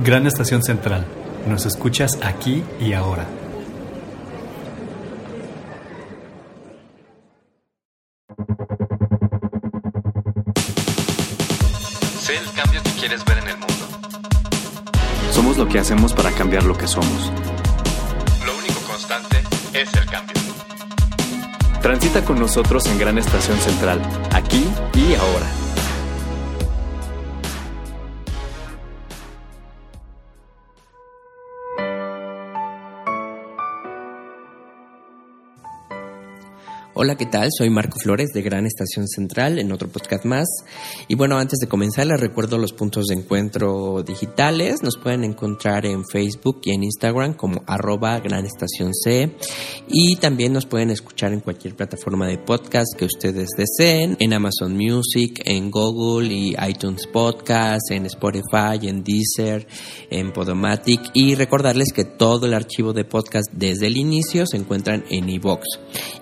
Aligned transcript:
Gran 0.00 0.26
Estación 0.26 0.62
Central. 0.62 1.06
Nos 1.48 1.66
escuchas 1.66 2.18
aquí 2.22 2.64
y 2.80 2.94
ahora. 2.94 3.26
Sé 12.20 12.36
el 12.36 12.50
cambio 12.52 12.82
que 12.82 12.90
quieres 12.98 13.24
ver 13.24 13.38
en 13.38 13.48
el 13.48 13.56
mundo. 13.58 13.74
Somos 15.30 15.56
lo 15.58 15.68
que 15.68 15.78
hacemos 15.78 16.12
para 16.12 16.32
cambiar 16.32 16.64
lo 16.64 16.76
que 16.76 16.88
somos. 16.88 17.32
Lo 18.44 18.56
único 18.56 18.80
constante 18.88 19.36
es 19.74 19.94
el 19.94 20.06
cambio. 20.06 20.34
Transita 21.80 22.24
con 22.24 22.40
nosotros 22.40 22.86
en 22.86 22.98
Gran 22.98 23.18
Estación 23.18 23.58
Central, 23.58 24.00
aquí 24.32 24.66
y 24.94 25.14
ahora. 25.14 25.63
Hola, 36.96 37.16
¿qué 37.16 37.26
tal? 37.26 37.48
Soy 37.50 37.70
Marco 37.70 37.98
Flores 37.98 38.28
de 38.32 38.40
Gran 38.40 38.66
Estación 38.66 39.08
Central 39.08 39.58
en 39.58 39.72
otro 39.72 39.88
podcast 39.88 40.24
más. 40.24 40.46
Y 41.08 41.16
bueno, 41.16 41.38
antes 41.38 41.58
de 41.58 41.66
comenzar 41.66 42.06
les 42.06 42.20
recuerdo 42.20 42.56
los 42.56 42.72
puntos 42.72 43.06
de 43.06 43.16
encuentro 43.16 44.04
digitales. 44.04 44.80
Nos 44.80 44.96
pueden 44.96 45.24
encontrar 45.24 45.86
en 45.86 46.04
Facebook 46.04 46.60
y 46.62 46.70
en 46.70 46.84
Instagram 46.84 47.34
como 47.34 47.64
arroba 47.66 48.20
Gran 48.20 48.46
Estación 48.46 48.94
C. 48.94 49.34
Y 49.88 50.14
también 50.16 50.52
nos 50.52 50.66
pueden 50.66 50.90
escuchar 50.90 51.32
en 51.32 51.40
cualquier 51.40 51.74
plataforma 51.74 52.28
de 52.28 52.38
podcast 52.38 52.96
que 52.96 53.06
ustedes 53.06 53.48
deseen, 53.56 54.16
en 54.20 54.32
Amazon 54.32 54.76
Music, 54.76 55.42
en 55.46 55.72
Google 55.72 56.32
y 56.32 56.54
iTunes 56.64 57.08
Podcast, 57.08 57.90
en 57.90 58.06
Spotify, 58.06 58.78
en 58.82 59.02
Deezer, 59.02 59.66
en 60.10 60.32
Podomatic. 60.32 61.00
Y 61.12 61.34
recordarles 61.34 61.92
que 61.92 62.04
todo 62.04 62.46
el 62.46 62.54
archivo 62.54 62.92
de 62.92 63.04
podcast 63.04 63.50
desde 63.52 63.88
el 63.88 63.96
inicio 63.96 64.46
se 64.46 64.58
encuentran 64.58 65.02
en 65.10 65.28
iVoox. 65.28 65.64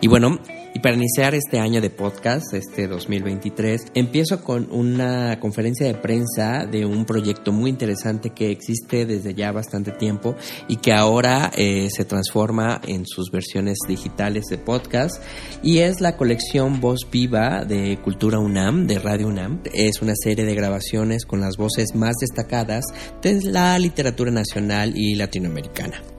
Y 0.01 0.09
bueno, 0.09 0.39
y 0.75 0.78
para 0.78 0.97
iniciar 0.97 1.34
este 1.34 1.59
año 1.59 1.81
de 1.81 1.91
podcast, 1.91 2.55
este 2.55 2.87
2023, 2.87 3.92
empiezo 3.95 4.42
con 4.42 4.69
una 4.70 5.39
conferencia 5.39 5.87
de 5.87 5.95
prensa 5.95 6.67
de 6.67 6.87
un 6.87 7.05
proyecto 7.05 7.53
muy 7.53 7.70
interesante 7.70 8.31
que 8.31 8.51
existe 8.51 9.05
desde 9.05 9.34
ya 9.34 9.53
bastante 9.53 9.92
tiempo 9.92 10.34
y 10.69 10.77
que 10.77 10.92
ahora 10.92 11.51
eh, 11.56 11.89
se 11.91 12.05
transforma 12.05 12.81
en 12.87 13.06
sus 13.06 13.31
versiones 13.31 13.79
digitales 13.87 14.45
de 14.47 14.59
podcast 14.59 15.23
y 15.62 15.79
es 15.79 16.01
la 16.01 16.17
colección 16.17 16.81
Voz 16.81 17.01
Viva 17.11 17.64
de 17.64 17.98
Cultura 18.03 18.39
UNAM, 18.39 18.86
de 18.86 18.98
Radio 18.98 19.29
UNAM. 19.29 19.61
Es 19.75 20.01
una 20.01 20.14
serie 20.17 20.45
de 20.45 20.55
grabaciones 20.55 21.27
con 21.27 21.41
las 21.41 21.57
voces 21.57 21.95
más 21.95 22.17
destacadas 22.20 22.84
de 23.20 23.42
la 23.42 23.79
literatura 23.79 24.31
nacional 24.31 24.95
y 24.97 25.14
latinoamericana. 25.17 26.11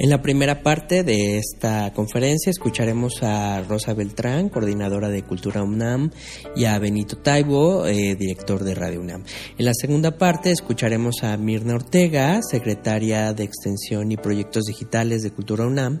En 0.00 0.10
la 0.10 0.22
primera 0.22 0.62
parte 0.62 1.02
de 1.02 1.38
esta 1.38 1.92
conferencia 1.92 2.50
escucharemos 2.50 3.20
a 3.22 3.62
Rosa 3.62 3.94
Beltrán, 3.94 4.48
coordinadora 4.48 5.08
de 5.08 5.24
Cultura 5.24 5.64
UNAM, 5.64 6.12
y 6.54 6.66
a 6.66 6.78
Benito 6.78 7.16
Taibo, 7.18 7.84
eh, 7.84 8.14
director 8.14 8.62
de 8.62 8.76
Radio 8.76 9.00
UNAM. 9.00 9.24
En 9.58 9.64
la 9.64 9.74
segunda 9.74 10.16
parte 10.16 10.52
escucharemos 10.52 11.24
a 11.24 11.36
Mirna 11.36 11.74
Ortega, 11.74 12.40
secretaria 12.48 13.32
de 13.32 13.42
Extensión 13.42 14.12
y 14.12 14.16
Proyectos 14.16 14.66
Digitales 14.66 15.24
de 15.24 15.32
Cultura 15.32 15.66
UNAM. 15.66 16.00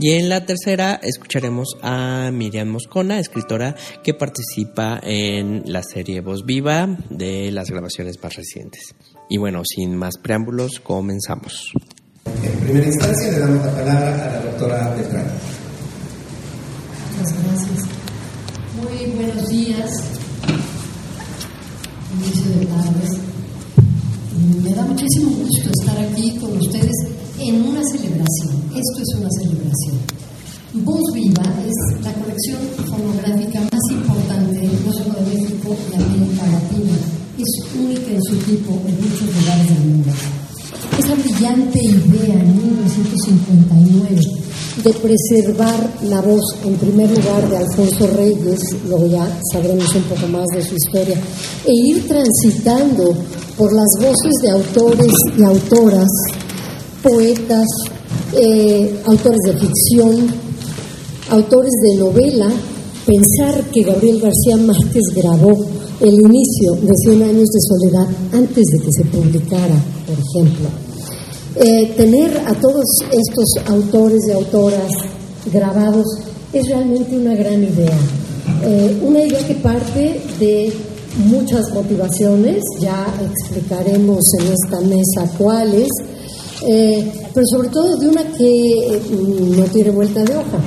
Y 0.00 0.14
en 0.14 0.28
la 0.28 0.44
tercera 0.44 0.98
escucharemos 1.00 1.76
a 1.80 2.30
Miriam 2.32 2.66
Moscona, 2.66 3.20
escritora 3.20 3.76
que 4.02 4.14
participa 4.14 4.98
en 5.00 5.62
la 5.66 5.84
serie 5.84 6.22
Voz 6.22 6.44
Viva 6.44 6.88
de 7.08 7.52
las 7.52 7.70
grabaciones 7.70 8.20
más 8.20 8.34
recientes. 8.34 8.96
Y 9.30 9.36
bueno, 9.36 9.62
sin 9.64 9.94
más 9.94 10.18
preámbulos, 10.18 10.80
comenzamos. 10.80 11.72
En 12.42 12.60
primera 12.60 12.86
instancia 12.86 13.30
le 13.30 13.38
damos 13.38 13.64
la 13.64 13.72
palabra 13.72 14.08
a 14.08 14.32
la 14.32 14.40
doctora 14.42 14.94
Beltrán. 14.94 15.26
Muchas 17.16 17.34
gracias. 17.42 17.84
Muy 18.76 19.10
buenos 19.16 19.48
días. 19.48 19.90
Inicio 22.14 22.50
de 22.58 22.66
tardes. 22.66 23.10
Me 24.62 24.74
da 24.74 24.82
muchísimo 24.84 25.30
gusto 25.30 25.70
estar 25.80 25.98
aquí 25.98 26.36
con 26.38 26.56
ustedes 26.58 26.96
en 27.38 27.62
una 27.62 27.82
celebración. 27.84 28.62
Esto 28.74 29.02
es 29.02 29.14
una 29.18 29.30
celebración. 29.40 29.98
Voz 30.84 31.12
Viva 31.14 31.42
es 31.66 32.04
la 32.04 32.12
colección 32.12 32.60
fonográfica 32.86 33.60
más 33.60 33.82
importante 33.90 34.68
no 34.84 34.92
solo 34.92 35.14
de 35.14 35.34
México 35.34 35.76
y 35.90 35.94
América 35.94 36.46
Latina. 36.46 36.96
Es 37.38 37.74
única 37.74 38.10
en 38.12 38.22
su 38.22 38.36
tipo 38.44 38.72
en 38.86 38.94
muchos 39.00 39.34
lugares 39.34 39.68
del 39.68 39.90
mundo 39.90 40.12
esa 40.98 41.14
brillante 41.14 41.78
en 41.80 42.07
1959 42.98 44.48
de 44.82 44.92
preservar 44.92 45.90
la 46.04 46.20
voz, 46.20 46.40
en 46.64 46.74
primer 46.76 47.10
lugar, 47.10 47.48
de 47.50 47.56
Alfonso 47.56 48.06
Reyes, 48.06 48.60
luego 48.88 49.06
ya 49.06 49.28
sabremos 49.52 49.92
un 49.94 50.02
poco 50.02 50.26
más 50.28 50.46
de 50.54 50.62
su 50.62 50.74
historia, 50.74 51.16
e 51.64 51.72
ir 51.72 52.06
transitando 52.06 53.14
por 53.56 53.72
las 53.72 53.88
voces 53.98 54.34
de 54.42 54.50
autores 54.50 55.12
y 55.36 55.42
autoras, 55.42 56.08
poetas, 57.02 57.66
eh, 58.34 59.00
autores 59.06 59.40
de 59.46 59.58
ficción, 59.58 60.28
autores 61.30 61.72
de 61.82 61.96
novela, 61.98 62.50
pensar 63.04 63.64
que 63.72 63.82
Gabriel 63.82 64.20
García 64.20 64.56
Márquez 64.58 65.02
grabó 65.14 65.56
el 66.00 66.14
inicio 66.14 66.74
de 66.80 66.92
Cien 67.02 67.22
años 67.22 67.48
de 67.48 67.60
soledad 67.60 68.08
antes 68.32 68.64
de 68.64 68.78
que 68.78 68.92
se 68.92 69.04
publicara, 69.06 69.82
por 70.06 70.16
ejemplo. 70.16 70.87
Eh, 71.60 71.92
tener 71.96 72.30
a 72.46 72.54
todos 72.54 72.84
estos 73.10 73.66
autores 73.66 74.20
y 74.28 74.30
autoras 74.30 74.92
grabados 75.52 76.06
es 76.52 76.68
realmente 76.68 77.16
una 77.16 77.34
gran 77.34 77.64
idea. 77.64 77.98
Eh, 78.62 78.96
una 79.02 79.24
idea 79.24 79.44
que 79.44 79.56
parte 79.56 80.20
de 80.38 80.72
muchas 81.24 81.72
motivaciones, 81.74 82.62
ya 82.80 83.12
explicaremos 83.20 84.20
en 84.38 84.52
esta 84.52 84.80
mesa 84.82 85.36
cuáles, 85.36 85.88
eh, 86.64 87.12
pero 87.34 87.46
sobre 87.46 87.68
todo 87.70 87.96
de 87.96 88.08
una 88.08 88.22
que 88.22 89.00
no 89.56 89.64
tiene 89.64 89.90
vuelta 89.90 90.22
de 90.22 90.36
hoja. 90.36 90.60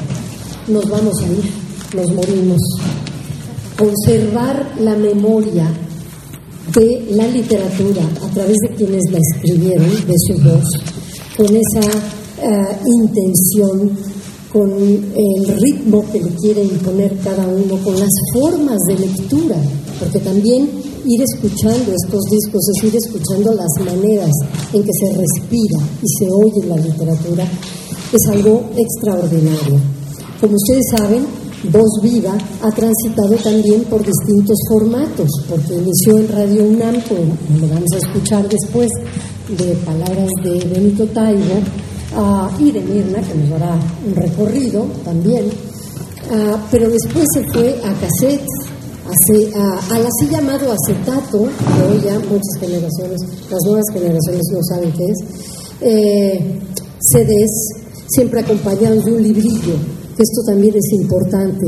Nos 0.67 0.89
vamos 0.89 1.21
a 1.21 1.25
ir, 1.27 1.51
nos 1.95 2.11
morimos 2.13 2.59
conservar 3.77 4.73
la 4.77 4.97
memoria 4.97 5.71
de 6.73 7.07
la 7.11 7.27
literatura 7.27 8.03
a 8.23 8.33
través 8.33 8.55
de 8.67 8.75
quienes 8.75 9.03
la 9.11 9.19
escribieron, 9.19 9.89
de 9.89 10.13
su 10.27 10.33
voz, 10.43 10.63
con 11.35 11.47
esa 11.47 11.87
uh, 12.43 13.03
intención, 13.03 13.97
con 14.51 14.69
el 14.71 15.59
ritmo 15.59 16.05
que 16.11 16.19
le 16.19 16.29
quiere 16.35 16.63
imponer 16.63 17.17
cada 17.23 17.47
uno, 17.47 17.77
con 17.83 17.97
las 17.99 18.11
formas 18.33 18.77
de 18.87 18.99
lectura, 18.99 19.55
porque 19.99 20.19
también 20.19 20.69
ir 21.05 21.21
escuchando 21.21 21.93
estos 21.93 22.21
discos 22.29 22.61
es 22.75 22.83
ir 22.83 22.95
escuchando 22.95 23.53
las 23.53 23.71
maneras 23.85 24.31
en 24.73 24.83
que 24.83 24.91
se 24.93 25.13
respira 25.13 25.79
y 26.01 26.07
se 26.19 26.29
oye 26.29 26.67
la 26.67 26.75
literatura, 26.75 27.45
es 28.13 28.27
algo 28.29 28.69
extraordinario. 28.77 29.79
Como 30.39 30.55
ustedes 30.55 30.83
saben, 30.97 31.25
Voz 31.63 32.01
Viva 32.01 32.35
ha 32.63 32.71
transitado 32.71 33.35
también 33.35 33.83
por 33.83 34.03
distintos 34.03 34.57
formatos, 34.67 35.29
porque 35.47 35.75
inició 35.75 36.17
en 36.17 36.27
Radio 36.29 36.63
UNAM, 36.63 37.01
como 37.01 37.35
lo 37.59 37.67
vamos 37.67 37.91
a 37.93 37.97
escuchar 37.97 38.49
después, 38.49 38.89
de 39.47 39.75
palabras 39.85 40.29
de 40.43 40.65
Benito 40.73 41.05
Taibo 41.07 41.59
uh, 42.17 42.61
y 42.61 42.71
de 42.71 42.81
Mirna, 42.81 43.21
que 43.21 43.35
nos 43.35 43.49
dará 43.51 43.77
un 44.07 44.15
recorrido 44.15 44.85
también, 45.05 45.45
uh, 45.45 46.57
pero 46.71 46.89
después 46.89 47.25
se 47.31 47.43
fue 47.53 47.79
a 47.83 47.93
cassettes, 47.93 48.49
al 49.91 50.05
así 50.05 50.29
llamado 50.31 50.71
acetato, 50.71 51.43
que 51.43 51.93
hoy 51.93 52.01
ya 52.03 52.17
muchas 52.17 52.59
generaciones, 52.59 53.21
las 53.51 53.59
nuevas 53.65 53.85
generaciones 53.93 54.41
no 54.51 54.59
saben 54.63 54.91
qué 54.93 55.05
es, 55.05 55.17
eh, 55.81 56.59
CDs, 56.99 57.51
siempre 58.07 58.39
acompañados 58.39 59.05
de 59.05 59.13
un 59.13 59.21
librillo 59.21 60.00
esto 60.21 60.41
también 60.45 60.75
es 60.75 60.93
importante 60.93 61.65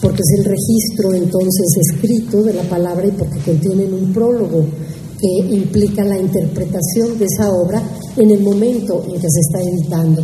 porque 0.00 0.20
es 0.20 0.38
el 0.38 0.44
registro 0.44 1.14
entonces 1.14 1.66
escrito 1.88 2.42
de 2.42 2.52
la 2.52 2.62
palabra 2.64 3.06
y 3.06 3.12
porque 3.12 3.38
contienen 3.38 3.94
un 3.94 4.12
prólogo 4.12 4.64
que 5.18 5.54
implica 5.54 6.04
la 6.04 6.18
interpretación 6.18 7.18
de 7.18 7.24
esa 7.24 7.50
obra 7.50 7.82
en 8.16 8.30
el 8.30 8.40
momento 8.40 9.02
en 9.06 9.20
que 9.20 9.28
se 9.30 9.40
está 9.40 9.60
editando, 9.62 10.22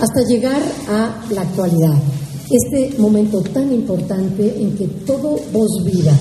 hasta 0.00 0.22
llegar 0.26 0.60
a 0.88 1.24
la 1.30 1.42
actualidad. 1.42 1.94
Este 2.50 2.98
momento 2.98 3.40
tan 3.42 3.72
importante 3.72 4.60
en 4.60 4.76
que 4.76 4.88
todo 5.06 5.36
voz 5.52 5.84
viva, 5.84 6.12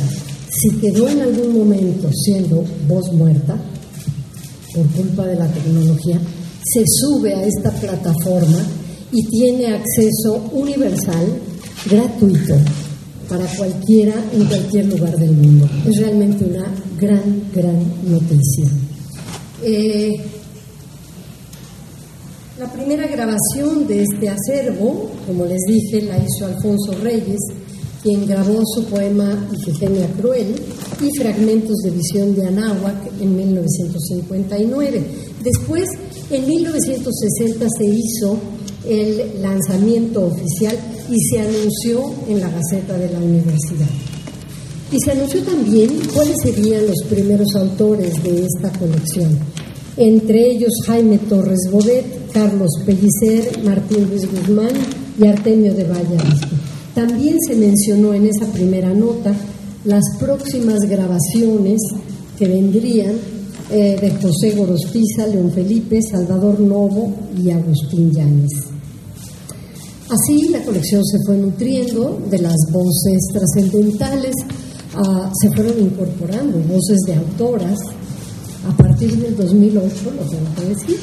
si 0.51 0.69
quedó 0.77 1.09
en 1.09 1.21
algún 1.21 1.57
momento 1.57 2.09
siendo 2.13 2.63
voz 2.87 3.11
muerta, 3.13 3.59
por 4.75 4.85
culpa 4.91 5.25
de 5.25 5.35
la 5.35 5.47
tecnología, 5.47 6.19
se 6.63 6.83
sube 6.85 7.33
a 7.33 7.43
esta 7.43 7.71
plataforma 7.71 8.59
y 9.11 9.25
tiene 9.27 9.67
acceso 9.67 10.49
universal, 10.51 11.25
gratuito, 11.89 12.55
para 13.27 13.45
cualquiera 13.55 14.13
en 14.33 14.45
cualquier 14.45 14.85
lugar 14.85 15.17
del 15.17 15.31
mundo. 15.31 15.69
Es 15.87 15.97
realmente 15.99 16.45
una 16.45 16.65
gran, 16.99 17.43
gran 17.53 17.79
noticia. 18.05 18.65
Eh, 19.63 20.19
la 22.59 22.71
primera 22.71 23.07
grabación 23.07 23.87
de 23.87 24.03
este 24.03 24.29
acervo, 24.29 25.09
como 25.25 25.45
les 25.45 25.61
dije, 25.67 26.01
la 26.01 26.17
hizo 26.17 26.45
Alfonso 26.45 26.91
Reyes, 27.01 27.39
quien 28.03 28.25
grabó 28.27 28.61
su 28.65 28.85
poema 28.85 29.47
Ifigenia 29.53 30.07
Cruel 30.19 30.55
y 31.01 31.17
fragmentos 31.17 31.77
de 31.83 31.91
visión 31.91 32.35
de 32.35 32.47
Anáhuac 32.47 33.11
en 33.21 33.35
1959. 33.35 35.03
Después, 35.43 35.85
en 36.29 36.47
1960 36.47 37.67
se 37.77 37.85
hizo 37.85 38.39
el 38.87 39.41
lanzamiento 39.41 40.25
oficial 40.27 40.77
y 41.09 41.19
se 41.21 41.39
anunció 41.39 42.01
en 42.27 42.39
la 42.39 42.49
Gaceta 42.49 42.97
de 42.97 43.11
la 43.11 43.19
Universidad. 43.19 43.89
Y 44.91 44.97
se 45.03 45.11
anunció 45.11 45.41
también 45.43 45.89
cuáles 46.13 46.37
serían 46.41 46.87
los 46.87 47.03
primeros 47.09 47.55
autores 47.55 48.23
de 48.23 48.45
esta 48.45 48.71
colección, 48.77 49.37
entre 49.97 50.51
ellos 50.51 50.71
Jaime 50.87 51.17
Torres 51.17 51.69
Bodet, 51.71 52.31
Carlos 52.31 52.71
Pellicer, 52.85 53.63
Martín 53.63 54.07
Luis 54.09 54.29
Guzmán 54.31 54.71
y 55.19 55.27
Artemio 55.27 55.73
de 55.73 55.83
Valle 55.83 56.17
También 56.95 57.37
se 57.47 57.55
mencionó 57.55 58.13
en 58.13 58.27
esa 58.27 58.45
primera 58.51 58.93
nota 58.93 59.33
las 59.85 60.03
próximas 60.19 60.79
grabaciones 60.81 61.79
que 62.37 62.47
vendrían 62.47 63.15
eh, 63.71 63.97
de 63.99 64.11
José 64.21 64.55
Gorostiza, 64.55 65.27
León 65.27 65.51
Felipe, 65.51 65.99
Salvador 66.01 66.59
Novo 66.59 67.13
y 67.37 67.51
Agustín 67.51 68.11
Yáñez. 68.11 68.69
Así 70.09 70.49
la 70.49 70.63
colección 70.63 71.05
se 71.05 71.19
fue 71.25 71.37
nutriendo 71.37 72.19
de 72.31 72.39
las 72.39 72.57
voces 72.71 73.19
trascendentales, 73.31 74.33
ah, 74.95 75.31
se 75.39 75.51
fueron 75.51 75.79
incorporando 75.79 76.57
voces 76.67 76.97
de 77.05 77.13
autoras 77.13 77.77
a 78.67 78.75
partir 78.75 79.15
del 79.17 79.35
2008, 79.35 79.85
lo 80.05 80.23
tengo 80.23 80.55
que 80.55 80.75
decir, 80.75 80.99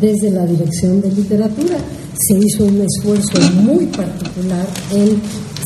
desde 0.00 0.30
la 0.30 0.46
Dirección 0.46 1.00
de 1.00 1.12
Literatura. 1.12 1.78
Se 2.18 2.38
hizo 2.38 2.64
un 2.64 2.80
esfuerzo 2.82 3.40
muy 3.62 3.86
particular 3.86 4.66
en 4.92 5.20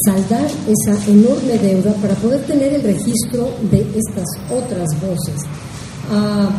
saldar 0.04 0.46
esa 0.68 1.10
enorme 1.10 1.58
deuda 1.58 1.92
para 1.94 2.14
poder 2.16 2.42
tener 2.42 2.74
el 2.74 2.82
registro 2.82 3.48
de 3.70 3.80
estas 3.80 4.26
otras 4.50 4.88
voces. 5.00 5.40
Ah, 6.10 6.50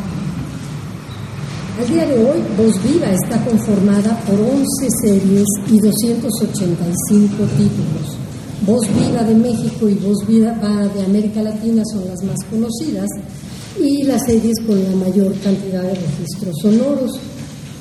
al 1.79 1.87
día 1.87 2.05
de 2.05 2.13
hoy, 2.13 2.39
Voz 2.57 2.81
Viva 2.83 3.11
está 3.11 3.43
conformada 3.43 4.17
por 4.25 4.39
11 4.39 4.63
series 5.01 5.45
y 5.69 5.79
285 5.79 7.43
títulos. 7.57 8.17
Voz 8.65 8.87
Viva 8.87 9.23
de 9.23 9.35
México 9.35 9.89
y 9.89 9.95
Voz 9.95 10.25
Viva 10.25 10.51
de 10.51 11.03
América 11.03 11.43
Latina 11.43 11.83
son 11.91 12.07
las 12.07 12.23
más 12.23 12.37
conocidas 12.49 13.09
y 13.79 14.03
las 14.03 14.25
series 14.25 14.57
con 14.65 14.81
la 14.83 14.95
mayor 14.95 15.33
cantidad 15.43 15.83
de 15.83 15.93
registros 15.93 16.55
sonoros. 16.61 17.11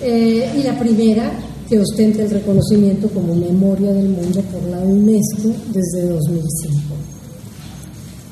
Eh, 0.02 0.52
y 0.58 0.62
la 0.64 0.78
primera 0.78 1.32
que 1.68 1.78
ostenta 1.78 2.22
el 2.22 2.30
reconocimiento 2.30 3.08
como 3.08 3.34
Memoria 3.34 3.92
del 3.92 4.08
Mundo 4.08 4.42
por 4.42 4.62
la 4.64 4.80
UNESCO 4.80 5.50
desde 5.72 6.08
2005. 6.08 7.13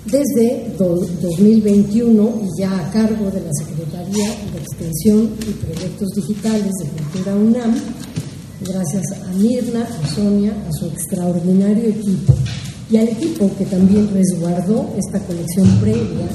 Desde 0.05 0.75
2021 0.79 2.41
y 2.43 2.61
ya 2.61 2.77
a 2.77 2.91
cargo 2.91 3.31
de 3.31 3.41
la 3.41 3.53
Secretaría 3.53 4.31
de 4.53 4.59
Extensión 4.59 5.31
y 5.41 5.53
Proyectos 5.53 6.09
Digitales 6.17 6.73
de 6.81 6.89
Cultura 6.89 7.37
UNAM, 7.37 7.75
gracias 8.61 9.05
a 9.13 9.33
Mirna, 9.35 9.83
a 9.83 10.09
Sonia, 10.09 10.53
a 10.69 10.73
su 10.73 10.87
extraordinario 10.87 11.91
equipo 11.91 12.35
y 12.91 12.97
al 12.97 13.09
equipo 13.09 13.49
que 13.57 13.65
también 13.67 14.11
resguardó 14.13 14.93
esta 14.99 15.21
colección 15.25 15.69
previa 15.81 16.27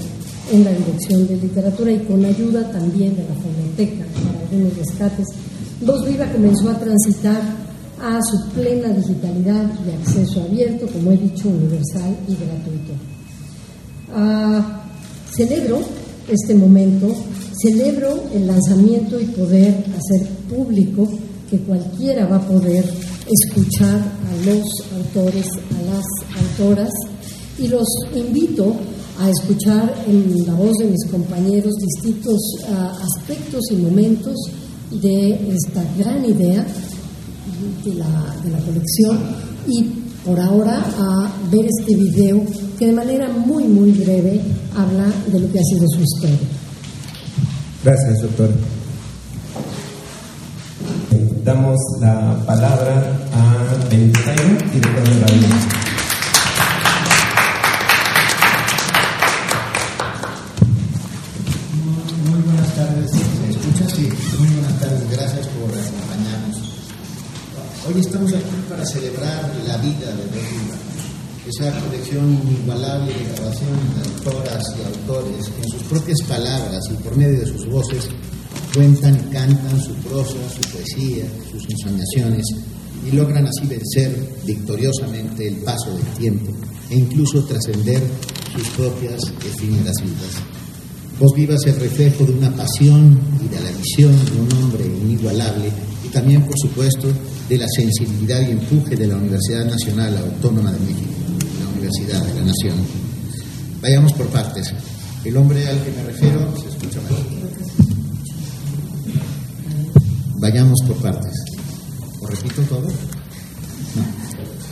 en 0.51 0.63
la 0.63 0.71
Dirección 0.71 1.27
de 1.27 1.35
Literatura 1.35 1.91
y 1.91 1.99
con 2.05 2.23
ayuda 2.23 2.71
también 2.71 3.17
de 3.17 3.23
la 3.23 3.35
Fonoteca 3.35 4.05
para 4.13 4.39
algunos 4.45 4.77
rescates 4.77 5.27
Voz 5.81 6.07
Viva 6.07 6.25
comenzó 6.31 6.69
a 6.69 6.79
transitar 6.79 7.41
a 8.01 8.19
su 8.23 8.49
plena 8.49 8.89
digitalidad 8.89 9.69
y 9.85 9.91
acceso 9.91 10.41
abierto, 10.41 10.87
como 10.87 11.11
he 11.11 11.17
dicho, 11.17 11.49
universal 11.49 12.15
y 12.27 12.33
gratuito. 12.33 13.16
Celebro 15.37 15.79
este 16.27 16.55
momento, 16.55 17.13
celebro 17.61 18.23
el 18.33 18.47
lanzamiento 18.47 19.19
y 19.19 19.25
poder 19.25 19.85
hacer 19.95 20.27
público 20.49 21.07
que 21.47 21.59
cualquiera 21.59 22.25
va 22.25 22.37
a 22.37 22.47
poder 22.47 22.83
escuchar 23.27 23.95
a 23.95 24.45
los 24.45 24.65
autores, 24.95 25.45
a 25.45 25.81
las 25.93 26.05
autoras, 26.41 26.89
y 27.59 27.67
los 27.67 27.87
invito 28.15 28.75
a 29.19 29.29
escuchar 29.29 30.03
en 30.07 30.45
la 30.47 30.53
voz 30.53 30.73
de 30.79 30.85
mis 30.85 31.05
compañeros 31.05 31.73
distintos 31.75 32.39
ah, 32.69 32.93
aspectos 32.99 33.61
y 33.71 33.75
momentos 33.75 34.35
de 34.91 35.53
esta 35.53 35.83
gran 35.97 36.25
idea 36.25 36.65
de 37.85 37.93
la, 37.93 38.35
de 38.43 38.49
la 38.49 38.59
colección 38.59 39.19
y 39.67 39.83
por 40.25 40.39
ahora 40.39 40.83
a 40.97 41.31
ver 41.51 41.65
este 41.65 41.95
video 41.95 42.43
que 42.77 42.85
de 42.85 42.93
manera 42.93 43.27
muy, 43.29 43.63
muy 43.63 43.91
breve 43.91 44.41
habla 44.75 45.05
de 45.31 45.39
lo 45.39 45.51
que 45.51 45.59
ha 45.59 45.63
sido 45.63 45.87
su 45.89 46.01
historia. 46.01 46.37
Gracias, 47.83 48.21
doctor. 48.21 48.49
Damos 51.43 51.77
la 52.01 52.43
palabra 52.45 53.19
a 53.33 53.89
Benitayo, 53.89 54.57
director 54.73 55.03
de 55.03 55.86
esa 71.47 71.71
colección 71.79 72.41
inigualable 72.45 73.13
de 73.13 73.35
grabación 73.35 73.69
de 73.95 74.09
autoras 74.09 74.63
y 74.77 74.83
autores 74.83 75.47
que 75.47 75.61
en 75.61 75.69
sus 75.69 75.83
propias 75.83 76.17
palabras 76.27 76.83
y 76.91 77.03
por 77.03 77.15
medio 77.15 77.39
de 77.39 77.45
sus 77.45 77.65
voces 77.67 78.09
cuentan 78.73 79.15
y 79.15 79.33
cantan 79.33 79.81
su 79.81 79.93
prosa, 79.95 80.35
su 80.53 80.61
poesía, 80.71 81.25
sus 81.51 81.63
ensoñaciones 81.69 82.45
y 83.07 83.15
logran 83.15 83.47
así 83.47 83.65
vencer 83.67 84.13
victoriosamente 84.45 85.47
el 85.47 85.55
paso 85.57 85.93
del 85.93 86.05
tiempo 86.17 86.51
e 86.89 86.95
incluso 86.95 87.43
trascender 87.45 88.01
sus 88.53 88.67
propias 88.69 89.21
efímeras 89.45 89.95
vidas. 90.03 90.43
Voz 91.19 91.33
Viva 91.35 91.55
es 91.55 91.65
el 91.65 91.79
reflejo 91.79 92.25
de 92.25 92.33
una 92.33 92.55
pasión 92.55 93.19
y 93.43 93.47
de 93.47 93.59
la 93.59 93.71
visión 93.71 94.13
de 94.25 94.39
un 94.39 94.63
hombre 94.63 94.85
inigualable 94.85 95.71
y 96.05 96.09
también, 96.09 96.43
por 96.43 96.55
supuesto, 96.59 97.07
de 97.49 97.57
la 97.57 97.67
sensibilidad 97.75 98.41
y 98.47 98.51
empuje 98.51 98.95
de 98.95 99.07
la 99.07 99.15
Universidad 99.15 99.65
Nacional 99.65 100.17
Autónoma 100.17 100.71
de 100.71 100.79
México, 100.79 101.26
de 101.95 102.33
la 102.33 102.45
Nación. 102.45 102.75
Vayamos 103.81 104.11
por 104.13 104.27
partes. 104.27 104.73
El 105.23 105.37
hombre 105.37 105.65
al 105.69 105.81
que 105.81 105.91
me 105.91 106.03
refiero 106.03 106.53
se 106.57 106.67
escucha 106.67 106.99
mal. 107.01 107.13
Vayamos 110.39 110.81
por 110.85 110.97
partes. 110.97 111.31
¿O 112.21 112.27
repito 112.27 112.61
todo? 112.63 112.81
No. 112.81 114.03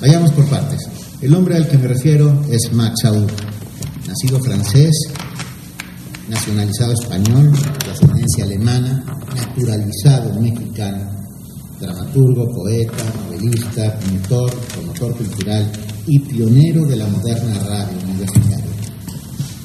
Vayamos 0.01 0.31
por 0.33 0.45
partes. 0.49 0.89
El 1.21 1.33
hombre 1.33 1.55
al 1.55 1.69
que 1.69 1.77
me 1.77 1.87
refiero 1.87 2.43
es 2.51 2.73
Max 2.73 3.05
Aub, 3.05 3.31
nacido 4.05 4.39
francés, 4.41 4.91
nacionalizado 6.27 6.91
español, 6.91 7.51
de 7.53 7.91
ascendencia 7.91 8.43
alemana, 8.43 9.05
naturalizado 9.33 10.39
mexicano, 10.41 11.11
dramaturgo, 11.79 12.53
poeta, 12.53 13.03
novelista, 13.23 13.97
pintor, 13.99 14.53
promotor 14.73 15.15
cultural 15.15 15.71
y 16.07 16.19
pionero 16.19 16.85
de 16.85 16.95
la 16.95 17.07
moderna 17.07 17.59
radio 17.59 17.97
universitaria. 18.03 18.65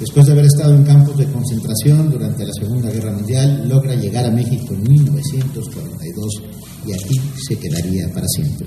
Después 0.00 0.26
de 0.26 0.32
haber 0.32 0.46
estado 0.46 0.74
en 0.74 0.84
campos 0.84 1.18
de 1.18 1.26
concentración 1.26 2.10
durante 2.10 2.46
la 2.46 2.52
Segunda 2.54 2.90
Guerra 2.90 3.12
Mundial, 3.12 3.68
logra 3.68 3.94
llegar 3.94 4.24
a 4.24 4.30
México 4.30 4.72
en 4.72 4.82
1942 4.82 6.42
y 6.86 6.92
aquí 6.92 7.20
se 7.46 7.56
quedaría 7.56 8.08
para 8.12 8.26
siempre. 8.26 8.66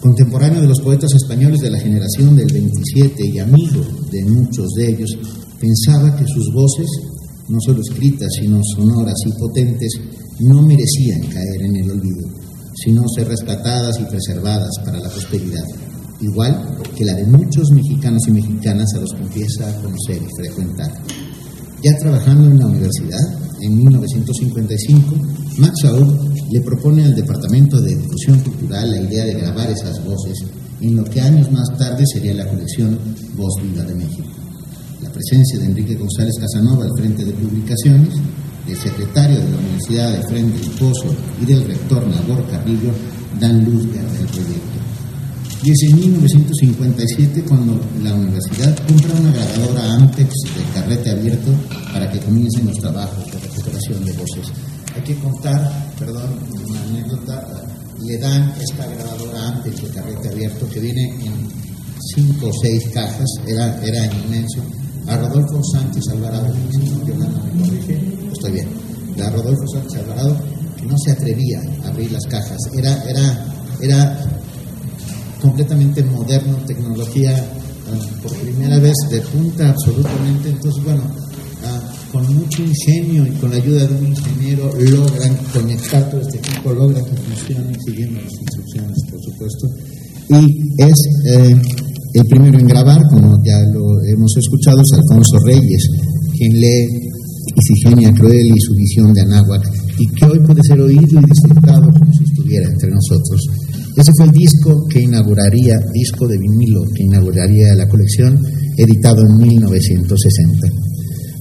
Contemporáneo 0.00 0.62
de 0.62 0.68
los 0.68 0.80
poetas 0.80 1.12
españoles 1.14 1.60
de 1.60 1.70
la 1.70 1.78
generación 1.78 2.34
del 2.34 2.50
27 2.50 3.26
y 3.26 3.38
amigo 3.38 3.84
de 4.10 4.24
muchos 4.24 4.72
de 4.74 4.88
ellos, 4.88 5.18
pensaba 5.60 6.16
que 6.16 6.24
sus 6.26 6.52
voces, 6.52 6.88
no 7.48 7.58
solo 7.60 7.82
escritas, 7.82 8.28
sino 8.40 8.58
sonoras 8.74 9.14
y 9.26 9.38
potentes, 9.38 9.92
no 10.40 10.62
merecían 10.62 11.20
caer 11.28 11.62
en 11.62 11.76
el 11.76 11.90
olvido, 11.90 12.26
sino 12.82 13.02
ser 13.14 13.28
rescatadas 13.28 14.00
y 14.00 14.04
preservadas 14.04 14.70
para 14.84 14.98
la 14.98 15.08
prosperidad, 15.08 15.64
igual 16.20 16.78
que 16.96 17.04
la 17.04 17.14
de 17.14 17.26
muchos 17.26 17.70
mexicanos 17.70 18.22
y 18.28 18.32
mexicanas 18.32 18.88
a 18.94 19.00
los 19.00 19.10
que 19.10 19.22
empieza 19.22 19.68
a 19.68 19.76
conocer 19.82 20.22
y 20.22 20.36
frecuentar. 20.36 20.92
Ya 21.82 21.96
trabajando 21.98 22.50
en 22.50 22.58
la 22.58 22.66
universidad, 22.66 23.20
en 23.60 23.76
1955, 23.76 25.14
Max 25.58 25.84
Aub 25.84 26.32
le 26.50 26.60
propone 26.60 27.04
al 27.04 27.14
Departamento 27.14 27.80
de 27.80 27.96
Difusión 27.96 28.38
Cultural 28.40 28.90
la 28.90 29.02
idea 29.02 29.24
de 29.24 29.34
grabar 29.34 29.70
esas 29.70 30.04
voces 30.04 30.44
en 30.80 30.96
lo 30.96 31.04
que 31.04 31.20
años 31.20 31.50
más 31.52 31.68
tarde 31.78 32.04
sería 32.12 32.34
la 32.34 32.48
colección 32.48 32.98
Voz 33.36 33.54
Viva 33.62 33.84
de 33.84 33.94
México. 33.94 34.28
La 35.00 35.10
presencia 35.10 35.58
de 35.60 35.66
Enrique 35.66 35.94
González 35.94 36.34
Casanova 36.40 36.84
al 36.84 36.96
frente 36.96 37.24
de 37.24 37.32
publicaciones, 37.32 38.14
del 38.66 38.76
secretario 38.76 39.38
de 39.38 39.50
la 39.50 39.58
Universidad 39.58 40.12
de 40.12 40.22
Frente 40.28 40.58
del 40.58 40.70
Pozo 40.70 41.14
y 41.40 41.46
del 41.46 41.64
rector 41.66 42.06
Nabor 42.06 42.46
Carrillo 42.50 42.92
dan 43.38 43.64
luz 43.64 43.86
verde 43.86 44.18
al 44.18 44.26
proyecto. 44.26 44.78
Y 45.64 45.70
es 45.70 45.82
en 45.90 46.00
1957 46.00 47.44
cuando 47.44 47.80
la 48.02 48.14
universidad 48.14 48.76
compra 48.86 49.14
una 49.20 49.32
grabadora 49.32 49.94
Ampex 49.94 50.34
de 50.56 50.80
carrete 50.80 51.10
abierto 51.10 51.52
para 51.92 52.10
que 52.10 52.18
comiencen 52.18 52.66
los 52.66 52.78
trabajos 52.78 53.24
de 53.26 53.38
recuperación 53.38 54.04
de 54.04 54.12
voces 54.12 54.52
hay 54.94 55.02
que 55.02 55.14
contar, 55.16 55.94
perdón, 55.98 56.38
una 56.68 56.82
anécdota, 56.82 57.64
le 58.00 58.18
dan 58.18 58.52
esta 58.60 58.86
grabadora 58.86 59.48
antes 59.48 59.80
de 59.80 59.88
carrete 59.88 60.28
abierto 60.28 60.68
que 60.68 60.80
viene 60.80 61.02
en 61.24 61.48
cinco 62.14 62.48
o 62.48 62.52
seis 62.62 62.90
cajas, 62.92 63.28
era, 63.46 63.80
era 63.82 64.04
inmenso, 64.06 64.60
a 65.06 65.16
Rodolfo 65.16 65.60
Sánchez 65.72 66.02
Alvarado, 66.12 66.52
no 66.52 67.06
Yolanda 67.06 67.42
me 67.44 67.64
corrige, 67.64 68.21
estoy 68.42 68.52
bien, 68.52 68.68
a 69.24 69.30
Rodolfo 69.30 69.62
Sánchez 69.72 70.00
Alvarado, 70.00 70.36
no 70.84 70.96
se 70.98 71.12
atrevía 71.12 71.60
a 71.84 71.88
abrir 71.88 72.10
las 72.10 72.26
cajas, 72.26 72.58
era, 72.76 73.02
era, 73.04 73.54
era 73.80 74.26
completamente 75.40 76.02
moderno, 76.02 76.56
tecnología 76.66 77.36
ah, 77.36 78.20
por 78.20 78.34
primera 78.38 78.78
vez 78.80 78.94
de 79.10 79.20
punta 79.20 79.70
absolutamente, 79.70 80.48
entonces 80.50 80.82
bueno, 80.82 81.02
con 82.10 82.34
mucho 82.34 82.62
ingenio 82.62 83.24
y 83.26 83.30
con 83.38 83.50
la 83.50 83.56
ayuda 83.56 83.86
de 83.86 83.94
un 83.94 84.06
ingeniero 84.08 84.70
logran 84.76 85.36
conectar 85.52 86.10
todo 86.10 86.20
este 86.20 86.38
equipo, 86.38 86.72
logran 86.72 87.04
que 87.04 87.16
funcione 87.16 87.78
siguiendo 87.86 88.20
las 88.20 88.32
instrucciones, 88.32 88.98
por 89.08 89.20
supuesto. 89.22 89.68
Y 90.28 90.82
es 90.82 90.94
eh, 91.26 91.56
el 92.14 92.26
primero 92.26 92.58
en 92.58 92.66
grabar, 92.66 93.00
como 93.08 93.38
ya 93.44 93.58
lo 93.72 94.02
hemos 94.04 94.36
escuchado, 94.36 94.82
es 94.82 94.92
Alfonso 94.92 95.38
Reyes, 95.46 95.88
quien 96.36 96.52
lee 96.60 97.11
Isigenia 97.56 98.12
Cruel 98.12 98.46
y 98.46 98.60
su 98.60 98.74
visión 98.74 99.12
de 99.12 99.22
Anáhuac, 99.22 99.62
y 99.98 100.06
que 100.14 100.26
hoy 100.26 100.40
puede 100.40 100.60
ser 100.62 100.80
oído 100.80 101.20
y 101.20 101.30
disfrutado 101.30 101.92
como 101.92 102.12
si 102.12 102.24
estuviera 102.24 102.68
entre 102.68 102.90
nosotros. 102.90 103.40
Ese 103.96 104.12
fue 104.16 104.26
el 104.26 104.32
disco 104.32 104.86
que 104.88 105.02
inauguraría, 105.02 105.78
disco 105.92 106.26
de 106.26 106.38
vinilo, 106.38 106.84
que 106.94 107.04
inauguraría 107.04 107.74
la 107.74 107.88
colección, 107.88 108.38
editado 108.76 109.22
en 109.22 109.36
1960. 109.36 110.68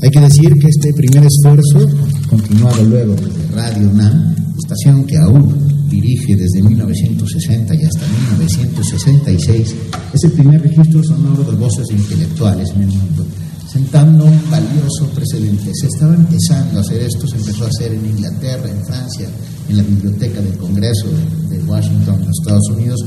Hay 0.04 0.10
que 0.10 0.20
decir 0.20 0.50
que 0.60 0.68
este 0.68 0.94
primer 0.94 1.24
esfuerzo, 1.24 1.88
continuado 2.30 2.84
luego 2.84 3.16
desde 3.16 3.56
Radio 3.56 3.94
NAM, 3.94 4.36
estación 4.58 5.06
que 5.06 5.18
aún 5.18 5.88
dirige 5.90 6.36
desde 6.36 6.62
1960 6.62 7.76
y 7.76 7.84
hasta 7.84 8.08
1966, 8.38 9.76
es 10.14 10.24
el 10.24 10.32
primer 10.32 10.62
registro 10.62 11.04
sonoro 11.04 11.44
de 11.44 11.58
voces 11.58 11.88
intelectuales 11.92 12.70
en 12.76 12.82
el 12.84 12.88
mundo, 12.88 13.26
sentando 13.72 14.26
un 14.26 14.40
valioso 14.50 15.08
precedente. 15.16 15.72
Se 15.74 15.88
estaba 15.88 16.14
empezando 16.14 16.80
a 16.80 16.82
hacer 16.82 17.02
esto, 17.04 17.26
se 17.28 17.38
empezó 17.38 17.64
a 17.64 17.68
hacer 17.68 17.94
en 17.94 18.06
Inglaterra, 18.06 18.70
en 18.70 18.86
Francia, 18.86 19.30
en 19.70 19.78
la 19.78 19.84
Biblioteca 19.84 20.42
del 20.42 20.58
Congreso 20.58 21.08
de 21.50 21.60
Washington, 21.60 22.22
en 22.22 22.30
Estados 22.30 22.70
Unidos, 22.70 23.00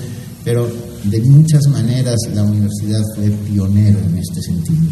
pero 0.42 0.66
de 1.04 1.20
muchas 1.22 1.66
maneras 1.68 2.16
la 2.34 2.44
universidad 2.44 3.02
fue 3.14 3.30
pionera 3.30 3.98
en 3.98 4.16
este 4.16 4.40
sentido. 4.40 4.86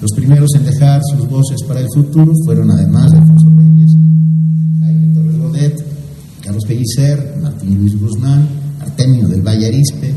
Los 0.00 0.12
primeros 0.12 0.50
en 0.54 0.64
dejar 0.64 1.02
sus 1.10 1.28
voces 1.28 1.62
para 1.66 1.80
el 1.80 1.88
futuro 1.94 2.32
fueron 2.44 2.70
además 2.70 3.12
Alfonso 3.12 3.48
Reyes, 3.56 3.90
Jaime 4.80 5.14
Torres 5.14 5.38
Rodet, 5.38 5.86
Carlos 6.42 6.64
Pellicer, 6.66 7.38
Martín 7.42 7.78
Luis 7.78 7.98
Guzmán, 7.98 8.48
Artemio 8.80 9.28
del 9.28 9.42
Valle 9.42 9.66
Arispe, 9.66 10.14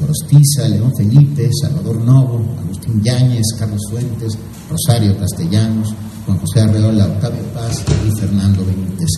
Gorostiza, 0.00 0.68
León 0.68 0.92
Felipe, 0.96 1.50
Salvador 1.60 2.02
Novo, 2.02 2.44
Yáñez, 3.02 3.46
Carlos 3.58 3.80
Fuentes, 3.90 4.38
Rosario 4.70 5.16
Castellanos, 5.18 5.94
Juan 6.26 6.38
José 6.38 6.60
Arreola, 6.60 7.06
Octavio 7.06 7.42
Paz 7.54 7.82
y 8.06 8.20
Fernando 8.20 8.64
Benítez. 8.64 9.08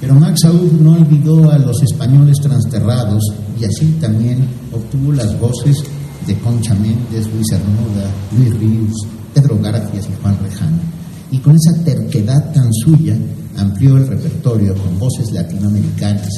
Pero 0.00 0.14
Max 0.14 0.44
Aub 0.44 0.72
no 0.80 0.92
olvidó 0.92 1.50
a 1.50 1.58
los 1.58 1.82
españoles 1.82 2.36
transterrados 2.40 3.22
y 3.58 3.64
así 3.64 3.86
también 4.00 4.48
obtuvo 4.72 5.12
las 5.12 5.38
voces 5.40 5.82
de 6.26 6.38
Concha 6.38 6.74
Méndez, 6.74 7.26
Luis 7.34 7.52
Arnuda, 7.52 8.08
Luis 8.36 8.54
Ríos, 8.58 8.94
Pedro 9.34 9.58
Garfias 9.60 10.06
y 10.06 10.22
Juan 10.22 10.38
Rejano. 10.42 10.78
Y 11.30 11.38
con 11.38 11.56
esa 11.56 11.82
terquedad 11.84 12.52
tan 12.52 12.72
suya 12.72 13.16
amplió 13.56 13.96
el 13.96 14.06
repertorio 14.06 14.74
con 14.74 14.98
voces 14.98 15.32
latinoamericanas 15.32 16.28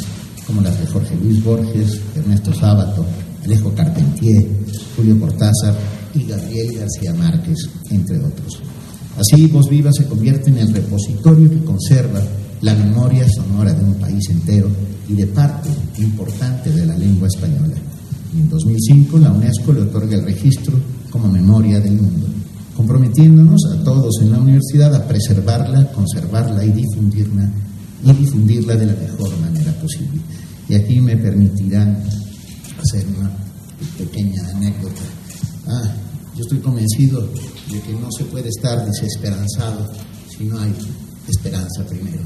como 0.47 0.62
las 0.62 0.81
de 0.81 0.87
Jorge 0.87 1.17
Luis 1.17 1.45
Borges, 1.45 2.00
Ernesto 2.17 2.52
Sábato, 2.55 3.05
Alejo 3.45 3.73
Carpentier, 3.75 4.49
Julio 4.97 5.21
Cortázar 5.21 5.75
y 6.14 6.25
Gabriel 6.25 6.79
García 6.79 7.14
Márquez, 7.14 7.69
entre 7.90 8.19
otros. 8.19 8.61
Así, 9.17 9.47
Voz 9.47 9.69
Viva 9.69 9.90
se 9.93 10.07
convierte 10.07 10.50
en 10.50 10.59
el 10.59 10.73
repositorio 10.73 11.50
que 11.50 11.64
conserva 11.64 12.23
la 12.62 12.75
memoria 12.75 13.26
sonora 13.29 13.73
de 13.73 13.85
un 13.85 13.95
país 13.95 14.29
entero 14.31 14.69
y 15.09 15.14
de 15.14 15.26
parte 15.26 15.71
importante 15.99 16.71
de 16.73 16.87
la 16.87 16.97
lengua 16.97 17.29
española. 17.29 17.75
Y 18.35 18.40
en 18.40 18.49
2005 18.49 19.19
la 19.19 19.33
UNESCO 19.33 19.73
le 19.73 19.83
otorga 19.83 20.17
el 20.17 20.25
registro 20.25 20.79
como 21.11 21.29
memoria 21.29 21.81
del 21.81 21.95
mundo 21.95 22.26
comprometiéndonos 22.81 23.61
a 23.75 23.85
todos 23.85 24.23
en 24.23 24.33
la 24.33 24.38
universidad 24.38 24.95
a 24.95 25.07
preservarla, 25.07 25.93
conservarla 25.93 26.64
y 26.64 26.71
difundirla, 26.71 27.47
y 28.02 28.12
difundirla 28.14 28.75
de 28.75 28.87
la 28.87 28.95
mejor 28.95 29.38
manera 29.38 29.71
posible. 29.73 30.19
Y 30.67 30.75
aquí 30.76 30.99
me 30.99 31.14
permitirán 31.19 32.02
hacer 32.83 33.05
una 33.19 33.31
pequeña 33.99 34.49
anécdota. 34.57 35.02
Ah, 35.67 35.95
yo 36.37 36.43
estoy 36.43 36.59
convencido 36.59 37.29
de 37.71 37.81
que 37.81 37.93
no 37.95 38.11
se 38.17 38.25
puede 38.25 38.49
estar 38.49 38.85
desesperanzado 38.87 39.88
si 40.37 40.45
no 40.45 40.59
hay 40.61 40.75
esperanza 41.29 41.85
primero. 41.87 42.23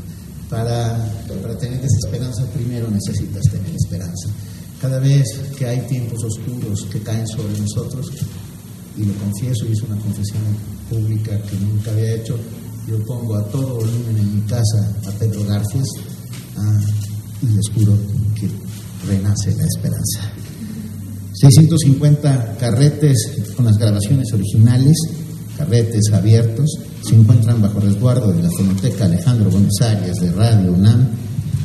Para, 0.48 1.12
para 1.42 1.58
tener 1.58 1.80
desesperanza 1.80 2.44
primero 2.46 2.88
necesitas 2.90 3.42
tener 3.50 3.74
esperanza. 3.74 4.28
Cada 4.80 4.98
vez 4.98 5.24
que 5.56 5.66
hay 5.66 5.80
tiempos 5.86 6.22
oscuros 6.24 6.84
que 6.90 7.00
caen 7.00 7.26
sobre 7.26 7.58
nosotros, 7.58 8.10
y 8.96 9.04
lo 9.04 9.14
confieso 9.14 9.66
y 9.66 9.72
es 9.72 9.82
una 9.82 9.96
confesión 9.96 10.42
pública 10.88 11.40
que 11.42 11.56
nunca 11.56 11.90
había 11.90 12.14
hecho. 12.14 12.38
Yo 12.86 13.02
pongo 13.04 13.36
a 13.36 13.44
todo 13.48 13.76
volumen 13.76 14.18
en 14.18 14.34
mi 14.36 14.40
casa 14.42 14.92
a 15.06 15.10
Pedro 15.12 15.44
Garfias 15.44 15.88
ah, 16.56 16.80
y 17.42 17.46
les 17.46 17.68
juro 17.70 17.96
que 18.34 18.48
renace 19.08 19.54
la 19.56 19.64
esperanza. 19.64 20.32
650 21.44 22.56
carretes 22.58 23.16
con 23.54 23.66
las 23.66 23.76
grabaciones 23.76 24.32
originales, 24.32 24.96
carretes 25.58 26.10
abiertos, 26.10 26.70
se 27.02 27.14
encuentran 27.14 27.60
bajo 27.60 27.80
resguardo 27.80 28.32
de 28.32 28.42
la 28.42 28.50
Fonoteca 28.50 29.04
Alejandro 29.04 29.50
González 29.50 30.16
de 30.22 30.32
Radio 30.32 30.72
UNAM 30.72 31.06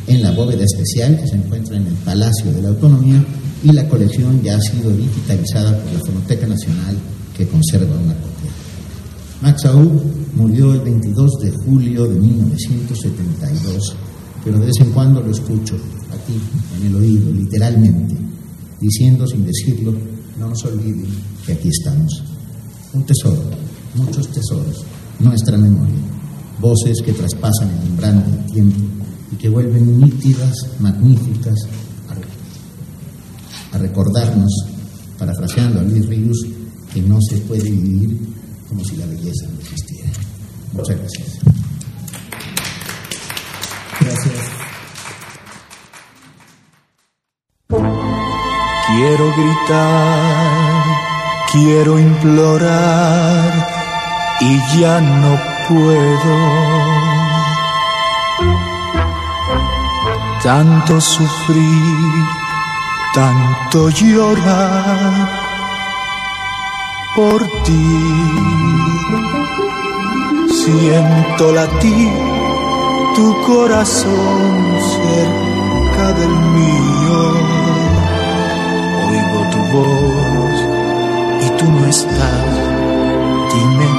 en 0.08 0.22
la 0.22 0.32
bóveda 0.32 0.66
especial 0.66 1.18
que 1.18 1.28
se 1.28 1.36
encuentra 1.36 1.78
en 1.78 1.88
el 1.88 1.94
Palacio 1.94 2.52
de 2.52 2.62
la 2.62 2.70
Autonomía 2.70 3.24
y 3.64 3.72
la 3.72 3.88
colección 3.88 4.42
ya 4.42 4.58
ha 4.58 4.62
sido 4.62 4.92
digitalizada 4.92 5.78
por 5.82 5.94
la 5.94 6.00
Fonoteca 6.00 6.46
Nacional 6.46 6.98
que 7.38 7.48
conserva 7.48 7.96
una 7.96 8.16
copia. 8.16 8.52
Max 9.42 9.64
Aub 9.66 10.04
murió 10.36 10.74
el 10.74 10.82
22 10.82 11.40
de 11.40 11.52
julio 11.52 12.06
de 12.06 12.20
1972, 12.20 13.96
pero 14.44 14.60
de 14.60 14.66
vez 14.66 14.76
en 14.82 14.92
cuando 14.92 15.22
lo 15.22 15.32
escucho 15.32 15.76
aquí, 16.12 16.38
en 16.78 16.88
el 16.88 16.96
oído, 16.96 17.32
literalmente, 17.32 18.18
diciendo 18.80 19.28
sin 19.28 19.46
decirlo, 19.46 19.94
no 20.38 20.50
nos 20.50 20.64
olviden 20.66 21.08
que 21.46 21.54
aquí 21.54 21.70
estamos. 21.70 22.24
Un 22.94 23.04
tesoro, 23.04 23.44
muchos 23.96 24.28
tesoros, 24.30 24.84
nuestra 25.20 25.58
memoria, 25.58 26.00
voces 26.60 27.02
que 27.04 27.14
traspasan 27.14 27.70
el 27.70 27.90
umbral 27.90 28.24
del 28.26 28.46
tiempo 28.54 28.80
y 29.32 29.36
que 29.36 29.50
vuelven 29.50 30.00
nítidas, 30.00 30.56
magníficas, 30.80 31.56
a, 33.72 33.78
recordarnos, 33.78 34.52
parafraseando 35.18 35.80
a 35.80 35.84
Luis 35.84 36.08
Ríos, 36.08 36.38
que 36.94 37.02
no 37.02 37.20
se 37.22 37.38
puede 37.40 37.70
vivir 37.70 38.18
como 38.68 38.84
si 38.84 38.96
la 38.96 39.06
belleza 39.06 39.48
no 39.54 39.60
existiera. 39.60 40.10
Muchas 40.74 40.98
gracias. 40.98 41.40
Gracias. 44.02 44.69
Quiero 48.92 49.32
gritar, 49.38 50.84
quiero 51.52 52.00
implorar 52.00 53.68
y 54.42 54.80
ya 54.80 55.00
no 55.00 55.40
puedo. 55.68 56.36
Tanto 60.42 61.00
sufrir, 61.00 62.26
tanto 63.14 63.90
llorar 63.90 65.30
por 67.16 67.48
ti. 67.64 68.00
Siento 70.52 71.52
latir 71.54 72.12
tu 73.16 73.42
corazón 73.46 74.80
cerca 74.98 76.14
del 76.14 76.30
mío 76.30 77.59
voz 79.72 80.60
y 81.46 81.50
tú 81.58 81.66
no 81.66 81.86
estás, 81.86 82.46
dime 83.54 83.90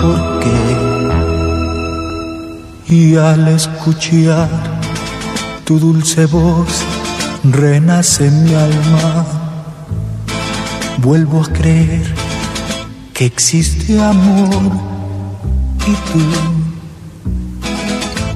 por 0.00 0.40
qué. 0.40 0.60
Y 2.94 3.16
al 3.16 3.48
escuchar 3.48 4.48
tu 5.64 5.78
dulce 5.78 6.26
voz, 6.26 6.82
renace 7.44 8.30
mi 8.30 8.54
alma. 8.54 9.26
Vuelvo 10.98 11.42
a 11.42 11.46
creer 11.52 12.14
que 13.12 13.26
existe 13.26 14.00
amor 14.00 14.72
y 15.86 15.92
tú. 16.12 16.22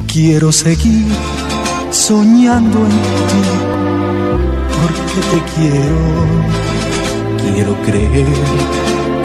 Quiero 0.06 0.52
seguir 0.52 1.06
soñando 1.90 2.78
en 2.80 2.90
ti 2.90 3.72
porque 4.80 5.20
te 5.30 5.38
quiero, 5.54 6.00
quiero 7.42 7.72
creer 7.82 8.72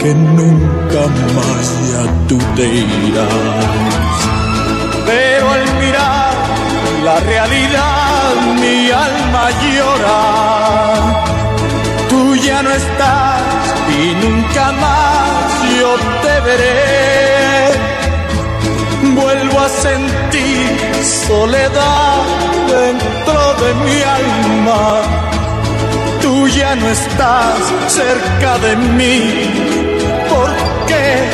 que 0.00 0.14
nunca 0.14 1.02
más 1.36 1.66
ya 1.90 2.02
tú 2.28 2.38
te 2.56 2.66
irás. 2.66 4.18
Pero 5.06 5.50
al 5.50 5.64
mirar 5.80 6.34
la 7.04 7.20
realidad 7.20 8.34
mi 8.60 8.90
alma 8.90 9.44
llora, 9.74 10.20
tú 12.08 12.36
ya 12.36 12.62
no 12.62 12.70
estás 12.70 13.42
y 14.00 14.14
nunca 14.24 14.72
más 14.72 15.48
yo 15.80 15.90
te 16.22 16.40
veré. 16.46 17.72
Vuelvo 19.14 19.60
a 19.60 19.68
sentir 19.68 20.78
soledad 21.02 22.22
dentro 22.68 23.54
de 23.62 23.74
mi 23.84 24.02
alma 24.02 25.37
tú 26.22 26.48
ya 26.48 26.74
no 26.76 26.88
estás 26.88 27.58
cerca 27.88 28.58
de 28.58 28.76
mí. 28.76 29.22
¿Por 30.28 30.50
qué? 30.86 31.28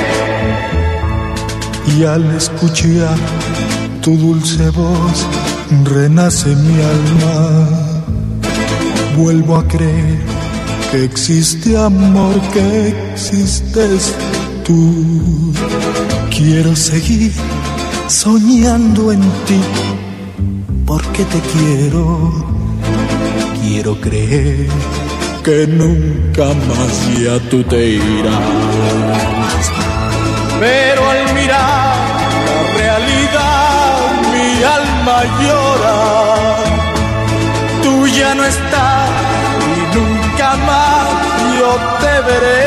Y 1.96 2.04
al 2.04 2.24
escuchar 2.36 3.16
tu 4.00 4.16
dulce 4.16 4.70
voz, 4.70 5.26
renace 5.84 6.54
mi 6.56 6.80
alma. 6.82 7.68
Vuelvo 9.16 9.56
a 9.56 9.68
creer 9.68 10.18
que 10.90 11.04
existe 11.04 11.76
amor, 11.76 12.40
que 12.52 12.88
existes 13.12 14.14
tú. 14.64 15.52
Quiero 16.30 16.74
seguir 16.74 17.32
soñando 18.08 19.12
en 19.12 19.20
ti, 19.46 19.60
porque 20.86 21.24
te 21.24 21.40
quiero 21.52 22.53
quiero 23.64 23.98
creer 24.00 24.68
que 25.42 25.66
nunca 25.66 26.46
más 26.68 26.94
ya 27.22 27.38
tú 27.50 27.62
te 27.64 27.80
irás. 27.86 29.66
Pero 30.60 31.00
al 31.10 31.34
mirar 31.34 31.96
la 32.48 32.60
realidad 32.82 34.00
mi 34.34 34.48
alma 34.78 35.18
llora. 35.42 36.00
Tú 37.82 38.06
ya 38.08 38.34
no 38.34 38.44
estás 38.44 39.10
y 39.78 39.82
nunca 39.96 40.48
más 40.68 41.08
yo 41.58 41.70
te 42.02 42.14
veré. 42.28 42.64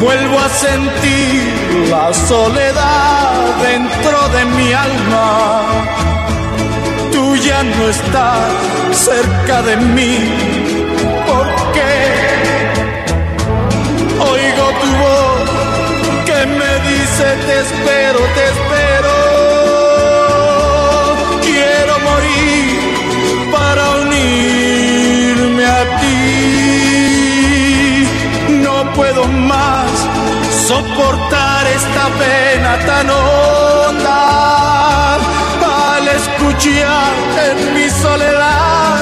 Vuelvo 0.00 0.38
a 0.38 0.48
sentir 0.48 1.88
la 1.90 2.12
soledad 2.12 3.32
dentro 3.70 4.18
de 4.34 4.44
mi 4.56 4.72
alma 4.72 6.15
ya 7.56 7.62
no 7.62 7.88
estás 7.88 8.52
cerca 9.08 9.62
de 9.62 9.76
mí. 9.94 10.16
Porque 11.28 11.90
oigo 14.32 14.66
tu 14.82 14.88
voz 15.04 15.48
que 16.28 16.40
me 16.58 16.72
dice 16.88 17.26
te 17.46 17.54
espero, 17.64 18.20
te 18.36 18.42
espero. 18.54 19.14
Quiero 21.46 21.94
morir 22.08 22.74
para 23.54 23.82
unirme 24.02 25.64
a 25.64 25.82
ti. 26.00 26.16
No 28.66 28.76
puedo 28.96 29.22
más 29.52 29.90
soportar 30.68 31.62
esta 31.78 32.04
pena 32.22 32.72
tan 32.86 33.06
honda 33.10 33.85
en 36.64 37.74
mi 37.74 37.88
soledad 37.90 39.00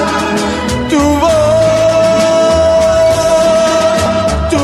tu 0.90 0.98
tu 4.50 4.58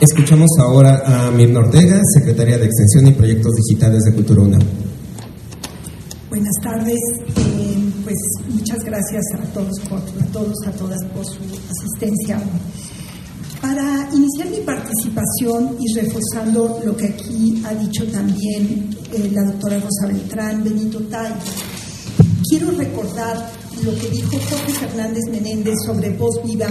Escuchamos 0.00 0.50
ahora 0.58 1.02
a 1.06 1.30
Mirna 1.30 1.60
Ortega, 1.60 2.00
secretaria 2.12 2.58
de 2.58 2.66
Extensión 2.66 3.06
y 3.06 3.12
Proyectos 3.12 3.54
Digitales 3.54 4.02
de 4.02 4.14
Cultura 4.14 4.42
UNAM. 4.42 4.91
Buenas 6.32 6.54
tardes 6.62 6.98
muchas 8.48 8.82
gracias 8.84 9.22
a 9.34 9.52
todos, 9.52 9.78
a 9.80 10.32
todos, 10.32 10.66
a 10.66 10.70
todas 10.72 10.98
por 11.14 11.26
su 11.26 11.40
asistencia. 11.70 12.40
Para 13.60 14.08
iniciar 14.14 14.48
mi 14.48 14.64
participación 14.64 15.76
y 15.78 15.92
reforzando 15.92 16.80
lo 16.86 16.96
que 16.96 17.08
aquí 17.08 17.62
ha 17.66 17.74
dicho 17.74 18.06
también 18.06 18.96
eh, 19.12 19.30
la 19.30 19.44
doctora 19.44 19.78
Rosa 19.78 20.06
Beltrán, 20.06 20.64
Benito 20.64 21.00
Tai, 21.00 21.34
quiero 22.48 22.70
recordar 22.70 23.50
lo 23.84 23.94
que 23.94 24.08
dijo 24.08 24.30
Jorge 24.30 24.72
Fernández 24.72 25.24
Menéndez 25.30 25.74
sobre 25.84 26.16
Voz 26.16 26.40
Viva 26.46 26.68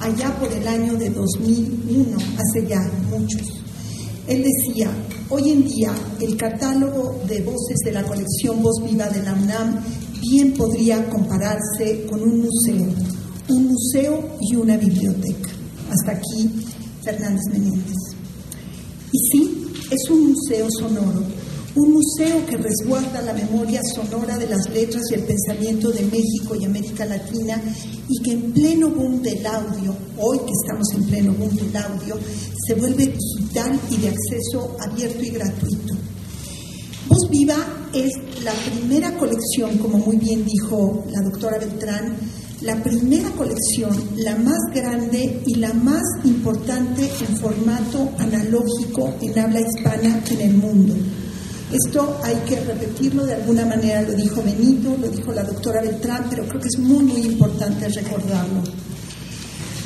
allá 0.00 0.34
por 0.40 0.50
el 0.50 0.66
año 0.66 0.94
de 0.94 1.10
2001, 1.10 2.16
hace 2.16 2.66
ya 2.66 2.80
muchos. 3.10 3.62
Él 4.26 4.42
decía, 4.42 4.90
hoy 5.28 5.50
en 5.50 5.64
día 5.64 5.92
el 6.20 6.36
catálogo 6.36 7.20
de 7.26 7.42
voces 7.42 7.78
de 7.84 7.92
la 7.92 8.02
colección 8.02 8.62
Voz 8.62 8.82
Viva 8.82 9.08
de 9.08 9.22
la 9.22 9.34
bien 10.20 10.52
podría 10.54 11.08
compararse 11.08 12.06
con 12.08 12.22
un 12.22 12.42
museo, 12.42 12.86
un 13.48 13.66
museo 13.66 14.36
y 14.40 14.56
una 14.56 14.76
biblioteca. 14.76 15.50
Hasta 15.90 16.12
aquí 16.12 16.50
Fernández 17.02 17.42
Menéndez. 17.52 17.96
Y 19.12 19.18
sí, 19.30 19.66
es 19.90 20.10
un 20.10 20.32
museo 20.32 20.66
sonoro, 20.70 21.22
un 21.76 21.92
museo 21.92 22.46
que 22.46 22.56
resguarda 22.56 23.20
la 23.20 23.34
memoria 23.34 23.82
sonora 23.94 24.38
de 24.38 24.48
las 24.48 24.68
letras 24.70 25.02
y 25.10 25.14
el 25.14 25.24
pensamiento 25.24 25.90
de 25.90 26.04
México 26.04 26.54
y 26.58 26.64
América 26.64 27.04
Latina 27.04 27.60
y 28.08 28.22
que 28.22 28.32
en 28.32 28.52
pleno 28.52 28.88
boom 28.90 29.20
del 29.20 29.44
audio, 29.44 29.94
hoy 30.16 30.38
que 30.38 30.52
estamos 30.52 30.88
en 30.94 31.04
pleno 31.04 31.34
boom 31.34 31.54
del 31.54 31.76
audio, 31.76 32.18
se 32.66 32.74
vuelve 32.74 33.06
digital 33.06 33.78
y 33.90 33.96
de 33.98 34.08
acceso 34.08 34.76
abierto 34.80 35.22
y 35.22 35.30
gratuito. 35.30 35.94
Voz 37.08 37.28
Viva 37.30 37.56
es 37.92 38.10
la 38.42 38.52
primera 38.52 39.16
colección, 39.18 39.76
como 39.76 39.98
muy 39.98 40.16
bien 40.16 40.46
dijo 40.46 41.04
la 41.10 41.20
doctora 41.20 41.58
Beltrán, 41.58 42.16
la 42.62 42.82
primera 42.82 43.30
colección, 43.32 43.94
la 44.16 44.34
más 44.36 44.58
grande 44.74 45.42
y 45.44 45.56
la 45.56 45.74
más 45.74 46.02
importante 46.24 47.02
en 47.02 47.36
formato 47.36 48.12
analógico 48.18 49.14
en 49.20 49.38
habla 49.38 49.60
hispana 49.60 50.22
en 50.30 50.40
el 50.40 50.54
mundo. 50.54 50.94
Esto 51.72 52.20
hay 52.22 52.36
que 52.48 52.60
repetirlo 52.60 53.26
de 53.26 53.34
alguna 53.34 53.66
manera, 53.66 54.02
lo 54.02 54.12
dijo 54.12 54.42
Benito, 54.42 54.96
lo 55.00 55.08
dijo 55.08 55.32
la 55.32 55.42
doctora 55.42 55.82
Beltrán, 55.82 56.26
pero 56.30 56.46
creo 56.46 56.60
que 56.60 56.68
es 56.68 56.78
muy, 56.78 57.04
muy 57.04 57.22
importante 57.22 57.88
recordarlo. 57.88 58.62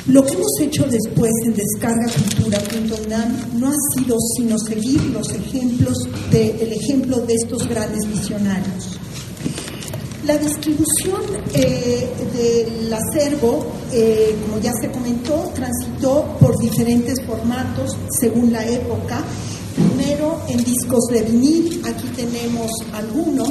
Lo 0.07 0.25
que 0.25 0.33
hemos 0.33 0.59
hecho 0.59 0.83
después 0.85 1.31
en 1.45 1.53
descargacultura.unam 1.53 3.59
no 3.59 3.69
ha 3.69 3.75
sido 3.95 4.17
sino 4.35 4.57
seguir 4.57 4.99
los 5.05 5.31
ejemplos 5.31 5.95
de, 6.31 6.49
el 6.59 6.73
ejemplo 6.73 7.19
de 7.19 7.35
estos 7.35 7.67
grandes 7.67 8.07
visionarios. 8.07 8.97
La 10.25 10.37
distribución 10.37 11.21
eh, 11.53 12.09
del 12.33 12.93
acervo, 12.93 13.71
eh, 13.91 14.35
como 14.43 14.61
ya 14.61 14.71
se 14.81 14.91
comentó, 14.91 15.51
transitó 15.55 16.37
por 16.39 16.59
diferentes 16.59 17.19
formatos 17.25 17.97
según 18.19 18.51
la 18.51 18.67
época. 18.67 19.23
En 20.21 20.63
discos 20.63 21.07
de 21.09 21.23
vinil, 21.23 21.81
aquí 21.83 22.07
tenemos 22.15 22.69
algunos, 22.93 23.49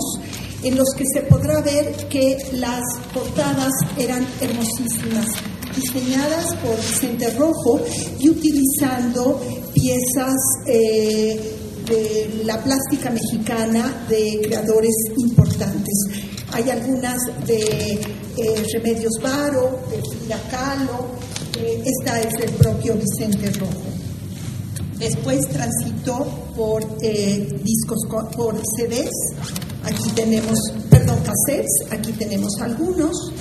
en 0.63 0.77
los 0.77 0.87
que 0.97 1.03
se 1.13 1.23
podrá 1.23 1.61
ver 1.63 2.07
que 2.09 2.39
las 2.53 2.81
portadas 3.13 3.73
eran 3.99 4.25
hermosísimas, 4.41 5.27
diseñadas 5.75 6.55
por 6.63 6.77
Vicente 6.77 7.31
Rojo 7.31 7.81
y 8.21 8.29
utilizando 8.29 9.41
piezas 9.75 10.37
eh, 10.67 11.41
de 11.87 12.43
la 12.45 12.63
plástica 12.63 13.11
mexicana 13.11 14.07
de 14.09 14.41
creadores 14.45 14.95
importantes. 15.17 15.95
Hay 16.53 16.71
algunas 16.71 17.19
de 17.49 18.01
eh, 18.37 18.65
Remedios 18.75 19.15
Varo, 19.21 19.81
de 19.91 20.01
Frida 20.09 20.41
Kahlo, 20.49 21.07
eh, 21.59 21.83
esta 21.85 22.21
es 22.21 22.33
del 22.35 22.51
propio 22.53 22.95
Vicente 22.95 23.51
Rojo. 23.59 23.90
Después 25.01 25.49
transitó 25.49 26.27
por 26.55 26.85
discos, 27.01 28.01
por 28.37 28.55
CDs, 28.77 29.11
aquí 29.83 30.11
tenemos, 30.15 30.59
perdón, 30.91 31.19
cassettes, 31.25 31.91
aquí 31.91 32.13
tenemos 32.13 32.61
algunos, 32.61 33.33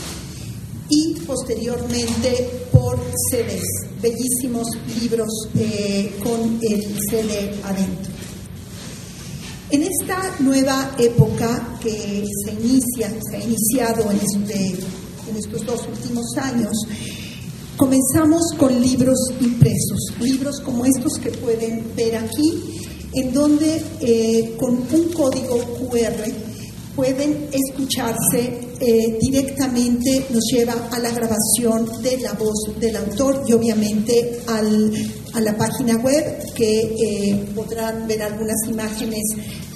y 0.90 1.16
posteriormente 1.28 2.68
por 2.72 2.98
CDs, 3.30 3.66
bellísimos 4.02 4.68
libros 5.02 5.30
eh, 5.58 6.16
con 6.24 6.60
el 6.62 6.98
CD 7.10 7.52
adentro. 7.66 8.14
En 9.72 9.84
esta 9.84 10.38
nueva 10.40 10.96
época 10.98 11.78
que 11.84 12.24
se 12.46 12.54
inicia, 12.54 13.12
se 13.30 13.36
ha 13.36 13.44
iniciado 13.44 14.10
en, 14.10 14.18
este, 14.18 14.70
en 15.30 15.36
estos 15.38 15.66
dos 15.66 15.82
últimos 15.88 16.26
años, 16.38 16.72
comenzamos 17.80 18.42
con 18.58 18.78
libros 18.82 19.18
impresos, 19.40 20.12
libros 20.20 20.60
como 20.60 20.84
estos 20.84 21.14
que 21.18 21.32
pueden 21.32 21.96
ver 21.96 22.18
aquí, 22.18 22.62
en 23.14 23.34
donde 23.34 23.82
eh, 24.02 24.54
con 24.60 24.72
un 24.72 25.14
código 25.14 25.58
QR 25.80 26.30
pueden 26.94 27.48
escucharse 27.54 28.74
eh, 28.82 29.18
directamente, 29.22 30.26
nos 30.30 30.44
lleva 30.52 30.90
a 30.92 31.00
la 31.00 31.10
grabación 31.12 32.04
de 32.04 32.18
la 32.18 32.34
voz 32.34 32.78
del 32.78 32.98
autor 32.98 33.46
y 33.48 33.54
obviamente 33.54 34.42
al, 34.48 34.92
a 35.34 35.40
la 35.40 35.56
página 35.58 35.96
web 36.00 36.54
que 36.54 36.82
eh, 36.82 37.46
podrán 37.56 38.06
ver 38.10 38.24
algunas 38.24 38.58
imágenes 38.68 39.24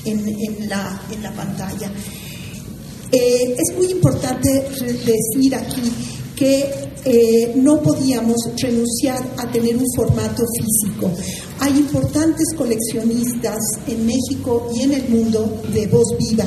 en, 0.03 0.67
la, 0.67 1.01
en 1.09 1.23
la, 1.23 1.31
pantalla. 1.31 1.89
es 3.09 3.77
muy 3.77 3.85
importante 3.91 4.49
decir 5.05 5.55
aquí 5.55 5.89
que 6.35 7.53
no 7.55 7.81
podíamos 7.81 8.37
renunciar 8.61 9.21
a 9.37 9.51
tener 9.51 9.75
un 9.75 9.85
formato 9.95 10.43
físico. 10.57 11.11
Hay 11.59 11.77
importantes 11.77 12.47
coleccionistas 12.57 13.59
en 13.87 14.05
México 14.05 14.69
y 14.75 14.81
en 14.81 14.93
el 14.93 15.09
mundo 15.09 15.61
de 15.73 15.87
voz 15.87 16.15
viva 16.17 16.45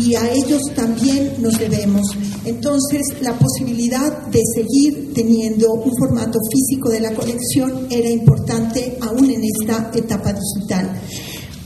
y 0.00 0.14
a 0.14 0.32
ellos 0.32 0.62
también 0.74 1.34
nos 1.38 1.58
debemos. 1.58 2.06
Entonces, 2.44 3.02
la 3.20 3.38
posibilidad 3.38 4.26
de 4.26 4.40
seguir 4.54 5.12
teniendo 5.14 5.72
un 5.72 5.92
formato 5.98 6.38
físico 6.50 6.90
de 6.90 7.00
la 7.00 7.14
colección 7.14 7.86
era 7.90 8.08
importante 8.08 8.96
aún 9.00 9.30
en 9.30 9.42
esta 9.44 9.90
etapa 9.94 10.32
digital. 10.32 11.00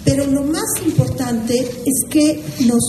Pero 0.04 0.26
lo 0.26 0.42
más 0.42 0.68
importante 0.84 1.58
es 1.58 2.04
que 2.11 2.42
nos 2.66 2.82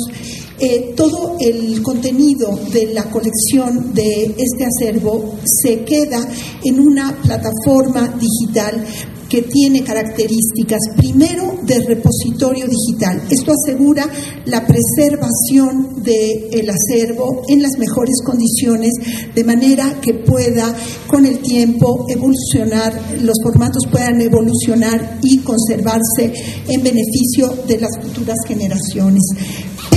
eh, 0.59 0.93
todo 0.95 1.37
el 1.39 1.81
contenido 1.81 2.59
de 2.71 2.93
la 2.93 3.09
colección 3.09 3.93
de 3.93 4.35
este 4.37 4.65
acervo 4.65 5.35
se 5.45 5.83
queda 5.83 6.27
en 6.63 6.79
una 6.79 7.15
plataforma 7.21 8.07
digital 8.19 8.85
que 9.29 9.43
tiene 9.43 9.83
características, 9.83 10.79
primero, 10.97 11.59
de 11.63 11.79
repositorio 11.81 12.65
digital. 12.67 13.21
Esto 13.29 13.53
asegura 13.53 14.09
la 14.45 14.65
preservación 14.65 16.03
del 16.03 16.69
acervo 16.69 17.43
en 17.47 17.61
las 17.61 17.77
mejores 17.77 18.15
condiciones, 18.25 18.91
de 19.33 19.43
manera 19.43 19.99
que 20.01 20.15
pueda, 20.15 20.75
con 21.07 21.25
el 21.25 21.39
tiempo, 21.39 22.07
evolucionar, 22.09 22.91
los 23.21 23.35
formatos 23.43 23.83
puedan 23.91 24.19
evolucionar 24.19 25.19
y 25.21 25.37
conservarse 25.39 26.33
en 26.67 26.81
beneficio 26.81 27.53
de 27.67 27.79
las 27.79 27.91
futuras 28.01 28.37
generaciones. 28.47 29.21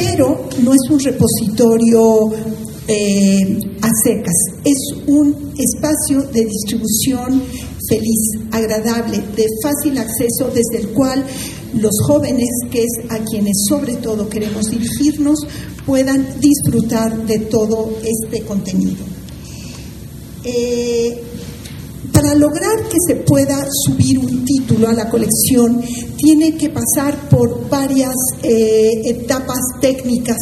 Pero 0.04 0.48
no 0.62 0.72
es 0.72 0.90
un 0.90 0.98
repositorio 0.98 2.32
eh, 2.88 3.58
a 3.80 3.90
secas, 4.04 4.34
es 4.64 4.96
un 5.06 5.52
espacio 5.56 6.22
de 6.22 6.44
distribución 6.44 7.42
feliz, 7.88 8.40
agradable, 8.50 9.18
de 9.36 9.46
fácil 9.62 9.98
acceso, 9.98 10.50
desde 10.52 10.84
el 10.84 10.88
cual 10.92 11.24
los 11.74 11.92
jóvenes, 12.06 12.48
que 12.70 12.82
es 12.82 13.10
a 13.10 13.18
quienes 13.18 13.64
sobre 13.68 13.94
todo 13.96 14.28
queremos 14.28 14.70
dirigirnos, 14.70 15.46
puedan 15.86 16.26
disfrutar 16.40 17.26
de 17.26 17.38
todo 17.38 17.96
este 18.02 18.42
contenido. 18.42 19.04
Eh, 20.44 21.22
para 22.10 22.34
lograr 22.34 22.88
que 22.88 22.96
se 23.06 23.16
pueda 23.16 23.64
subir 23.84 24.18
un 24.18 24.44
título 24.44 24.88
a 24.88 24.92
la 24.92 25.08
colección, 25.08 25.80
tiene 26.16 26.56
que 26.56 26.70
pasar 26.70 27.28
por 27.28 27.68
varias 27.68 28.14
eh, 28.42 29.02
etapas 29.04 29.60
técnicas 29.80 30.38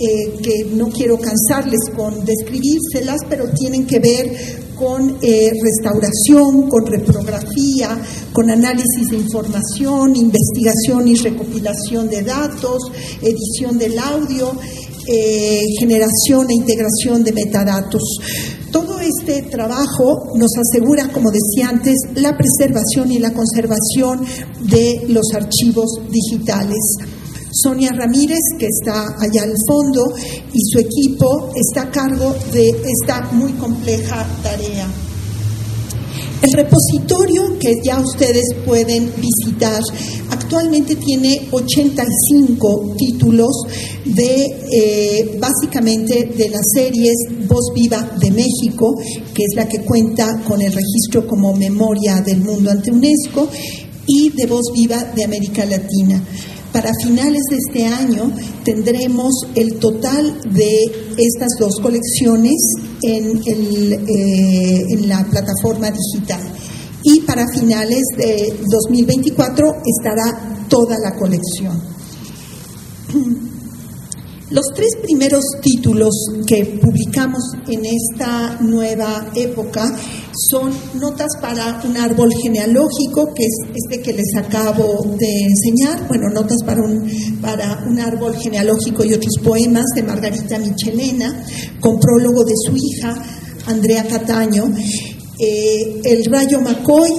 eh, 0.00 0.38
que 0.42 0.64
no 0.74 0.88
quiero 0.88 1.18
cansarles 1.18 1.80
con 1.94 2.24
describírselas, 2.24 3.20
pero 3.28 3.50
tienen 3.50 3.86
que 3.86 4.00
ver 4.00 4.68
con 4.74 5.18
eh, 5.22 5.52
restauración, 5.62 6.68
con 6.68 6.86
reprografía, 6.86 7.98
con 8.32 8.50
análisis 8.50 9.08
de 9.10 9.16
información, 9.16 10.16
investigación 10.16 11.08
y 11.08 11.14
recopilación 11.14 12.08
de 12.08 12.22
datos, 12.22 12.78
edición 13.22 13.78
del 13.78 13.98
audio, 13.98 14.52
generación 15.80 16.50
e 16.50 16.54
integración 16.54 17.24
de 17.24 17.32
metadatos. 17.32 18.02
Todo 18.72 19.00
este 19.00 19.42
trabajo 19.42 20.32
nos 20.34 20.50
asegura, 20.58 21.08
como 21.12 21.30
decía 21.30 21.70
antes, 21.70 21.94
la 22.14 22.36
preservación 22.36 23.10
y 23.10 23.18
la 23.18 23.32
conservación 23.32 24.24
de 24.60 25.06
los 25.08 25.26
archivos 25.34 26.00
digitales. 26.10 26.78
Sonia 27.50 27.92
Ramírez, 27.92 28.40
que 28.58 28.66
está 28.66 29.06
allá 29.18 29.42
al 29.42 29.54
fondo, 29.66 30.14
y 30.52 30.60
su 30.70 30.78
equipo 30.78 31.50
está 31.54 31.82
a 31.82 31.90
cargo 31.90 32.34
de 32.52 32.68
esta 32.68 33.30
muy 33.32 33.52
compleja 33.52 34.26
tarea. 34.42 34.86
El 36.42 36.52
repositorio 36.52 37.58
que 37.58 37.74
ya 37.82 37.98
ustedes 37.98 38.44
pueden 38.64 39.12
visitar 39.16 39.82
actualmente 40.48 40.96
tiene 40.96 41.46
85 41.50 42.94
títulos 42.96 43.50
de 44.06 44.46
eh, 44.72 45.38
básicamente 45.38 46.30
de 46.34 46.48
las 46.48 46.62
series 46.72 47.14
Voz 47.46 47.70
Viva 47.74 48.16
de 48.18 48.30
México, 48.30 48.94
que 49.34 49.42
es 49.42 49.54
la 49.54 49.68
que 49.68 49.80
cuenta 49.80 50.40
con 50.46 50.62
el 50.62 50.72
registro 50.72 51.26
como 51.26 51.54
memoria 51.54 52.22
del 52.22 52.40
mundo 52.40 52.70
ante 52.70 52.90
UNESCO, 52.90 53.46
y 54.06 54.30
de 54.30 54.46
Voz 54.46 54.72
Viva 54.72 55.04
de 55.14 55.24
América 55.24 55.66
Latina. 55.66 56.24
Para 56.72 56.92
finales 57.02 57.42
de 57.50 57.56
este 57.58 57.86
año 57.86 58.32
tendremos 58.64 59.34
el 59.54 59.74
total 59.74 60.40
de 60.50 60.70
estas 61.18 61.48
dos 61.60 61.76
colecciones 61.82 62.56
en, 63.02 63.36
eh, 63.36 64.82
en 64.94 65.08
la 65.10 65.28
plataforma 65.28 65.90
digital. 65.90 66.40
Y 67.10 67.20
para 67.22 67.46
finales 67.48 68.02
de 68.18 68.54
2024 68.70 69.76
estará 69.96 70.66
toda 70.68 70.98
la 70.98 71.14
colección. 71.16 71.80
Los 74.50 74.66
tres 74.74 74.90
primeros 75.02 75.42
títulos 75.62 76.14
que 76.46 76.78
publicamos 76.82 77.42
en 77.66 77.80
esta 77.86 78.58
nueva 78.60 79.30
época 79.34 79.90
son 80.50 80.70
Notas 81.00 81.32
para 81.40 81.80
un 81.84 81.96
árbol 81.96 82.30
genealógico, 82.42 83.32
que 83.34 83.44
es 83.44 83.56
este 83.74 84.02
que 84.02 84.12
les 84.12 84.34
acabo 84.36 85.06
de 85.18 85.46
enseñar, 85.46 86.06
bueno, 86.08 86.28
Notas 86.28 86.62
para 86.66 86.82
un, 86.82 87.10
para 87.40 87.84
un 87.88 87.98
árbol 88.00 88.36
genealógico 88.36 89.02
y 89.02 89.14
otros 89.14 89.34
poemas 89.42 89.86
de 89.94 90.02
Margarita 90.02 90.58
Michelena, 90.58 91.42
con 91.80 91.98
prólogo 91.98 92.44
de 92.44 92.54
su 92.66 92.76
hija, 92.76 93.14
Andrea 93.66 94.04
Cataño, 94.04 94.64
eh, 95.38 96.00
El 96.04 96.24
Rayo 96.24 96.60
Macoy 96.60 97.10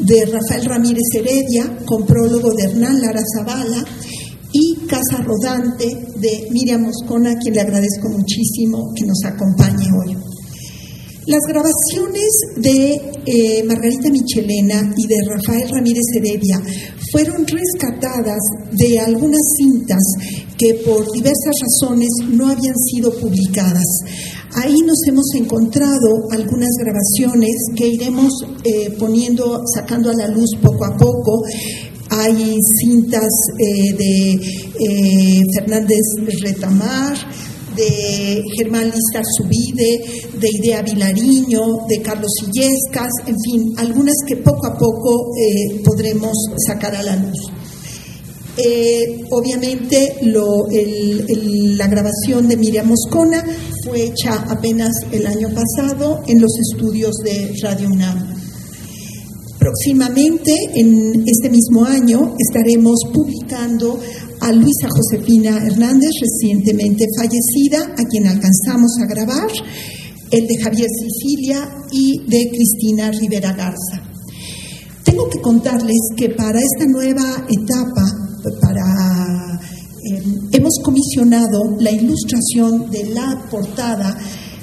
de 0.00 0.24
Rafael 0.26 0.64
Ramírez 0.64 1.08
Heredia, 1.14 1.78
con 1.86 2.06
prólogo 2.06 2.52
de 2.54 2.64
Hernán 2.64 3.00
Lara 3.00 3.22
Zavala, 3.36 3.84
y 4.52 4.86
Casa 4.86 5.22
Rodante 5.24 5.86
de 6.16 6.48
Miriam 6.50 6.82
Moscona, 6.82 7.32
a 7.32 7.38
quien 7.38 7.54
le 7.54 7.60
agradezco 7.60 8.08
muchísimo 8.10 8.92
que 8.94 9.06
nos 9.06 9.24
acompañe 9.24 9.86
hoy. 10.04 10.16
Las 11.26 11.42
grabaciones 11.46 12.32
de 12.56 13.00
eh, 13.24 13.62
Margarita 13.64 14.10
Michelena 14.10 14.92
y 14.96 15.06
de 15.06 15.16
Rafael 15.30 15.70
Ramírez 15.70 16.02
Heredia 16.16 16.60
fueron 17.12 17.46
rescatadas 17.46 18.40
de 18.72 18.98
algunas 18.98 19.42
cintas 19.56 20.02
que 20.58 20.74
por 20.84 21.04
diversas 21.12 21.54
razones 21.60 22.08
no 22.28 22.48
habían 22.48 22.76
sido 22.90 23.12
publicadas. 23.20 23.84
Ahí 24.54 24.80
nos 24.84 24.98
hemos 25.06 25.26
encontrado 25.34 26.28
algunas 26.30 26.70
grabaciones 26.78 27.54
que 27.76 27.88
iremos 27.88 28.32
eh, 28.64 28.90
poniendo, 28.98 29.62
sacando 29.74 30.10
a 30.10 30.14
la 30.14 30.28
luz 30.28 30.50
poco 30.60 30.84
a 30.84 30.96
poco. 30.96 31.42
Hay 32.10 32.58
cintas 32.80 33.30
eh, 33.58 33.94
de 33.96 34.32
eh, 34.32 35.40
Fernández 35.54 36.02
Retamar, 36.42 37.16
de 37.76 38.42
Germán 38.56 38.86
Listar 38.86 39.24
Subide, 39.36 40.04
de 40.38 40.48
Idea 40.60 40.82
Vilariño, 40.82 41.86
de 41.88 42.00
Carlos 42.02 42.32
Illescas, 42.42 43.10
en 43.26 43.36
fin, 43.40 43.72
algunas 43.76 44.14
que 44.26 44.36
poco 44.36 44.66
a 44.66 44.76
poco 44.76 45.32
podremos 45.84 46.32
sacar 46.66 46.94
a 46.94 47.02
la 47.02 47.16
luz. 47.16 47.50
Eh, 48.54 49.24
obviamente 49.30 50.18
la 50.22 51.86
grabación 51.86 52.48
de 52.48 52.56
Miriam 52.58 52.86
Moscona 52.86 53.42
fue 53.82 54.02
hecha 54.02 54.44
apenas 54.50 54.92
el 55.10 55.26
año 55.26 55.48
pasado 55.48 56.22
en 56.26 56.38
los 56.38 56.50
estudios 56.70 57.16
de 57.24 57.54
Radio 57.62 57.88
UNAM. 57.88 58.42
Próximamente, 59.58 60.52
en 60.74 61.24
este 61.26 61.48
mismo 61.48 61.84
año, 61.84 62.34
estaremos 62.36 63.00
publicando 63.14 63.98
a 64.42 64.52
Luisa 64.52 64.88
Josefina 64.90 65.56
Hernández, 65.56 66.10
recientemente 66.20 67.06
fallecida, 67.16 67.94
a 67.96 68.04
quien 68.04 68.26
alcanzamos 68.26 68.98
a 69.00 69.06
grabar, 69.06 69.48
el 70.30 70.46
de 70.46 70.62
Javier 70.62 70.88
Sicilia 70.90 71.68
y 71.92 72.18
de 72.26 72.50
Cristina 72.50 73.10
Rivera 73.12 73.52
Garza. 73.52 74.02
Tengo 75.04 75.28
que 75.30 75.40
contarles 75.40 76.00
que 76.16 76.30
para 76.30 76.58
esta 76.58 76.86
nueva 76.86 77.46
etapa 77.48 78.02
para 78.60 79.60
eh, 80.10 80.22
hemos 80.52 80.80
comisionado 80.82 81.76
la 81.78 81.92
ilustración 81.92 82.90
de 82.90 83.10
la 83.10 83.46
portada 83.48 84.18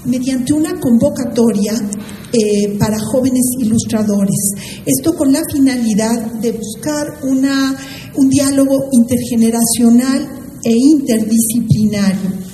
mediante 0.05 0.53
una 0.53 0.77
convocatoria 0.79 1.73
eh, 2.31 2.77
para 2.77 2.99
jóvenes 2.99 3.45
ilustradores. 3.59 4.51
Esto 4.85 5.15
con 5.15 5.31
la 5.31 5.41
finalidad 5.51 6.33
de 6.41 6.51
buscar 6.51 7.19
una, 7.23 7.75
un 8.15 8.29
diálogo 8.29 8.89
intergeneracional 8.91 10.27
e 10.63 10.71
interdisciplinario. 10.71 12.49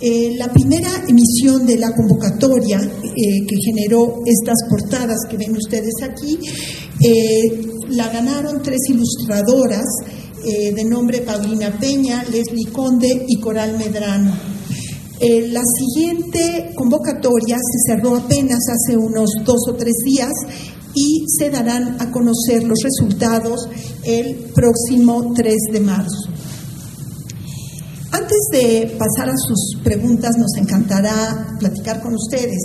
Eh, 0.00 0.34
la 0.36 0.52
primera 0.52 0.90
emisión 1.08 1.64
de 1.66 1.78
la 1.78 1.94
convocatoria 1.94 2.78
que 2.78 3.56
generó 3.64 4.22
estas 4.26 4.58
portadas 4.68 5.16
que 5.30 5.38
ven 5.38 5.56
ustedes 5.56 5.94
aquí, 6.02 6.38
la 7.88 8.08
ganaron 8.08 8.62
tres 8.62 8.80
ilustradoras 8.90 9.86
eh, 10.44 10.72
de 10.72 10.84
nombre 10.84 11.22
Paulina 11.22 11.76
Peña, 11.76 12.22
Leslie 12.30 12.70
Conde 12.70 13.24
y 13.26 13.40
Coral 13.40 13.76
Medrano. 13.78 14.32
Eh, 15.18 15.48
la 15.48 15.62
siguiente 15.64 16.72
convocatoria 16.74 17.56
se 17.56 17.94
cerró 17.94 18.14
apenas 18.16 18.60
hace 18.68 18.96
unos 18.96 19.30
dos 19.44 19.62
o 19.68 19.74
tres 19.74 19.94
días 20.04 20.30
y 20.96 21.26
se 21.28 21.50
darán 21.50 22.00
a 22.00 22.10
conocer 22.10 22.64
los 22.64 22.78
resultados 22.82 23.68
el 24.02 24.34
próximo 24.54 25.34
3 25.34 25.54
de 25.72 25.80
marzo. 25.80 26.30
Antes 28.10 28.38
de 28.50 28.96
pasar 28.98 29.28
a 29.28 29.36
sus 29.36 29.78
preguntas, 29.84 30.36
nos 30.38 30.56
encantará 30.56 31.54
platicar 31.60 32.02
con 32.02 32.14
ustedes. 32.14 32.58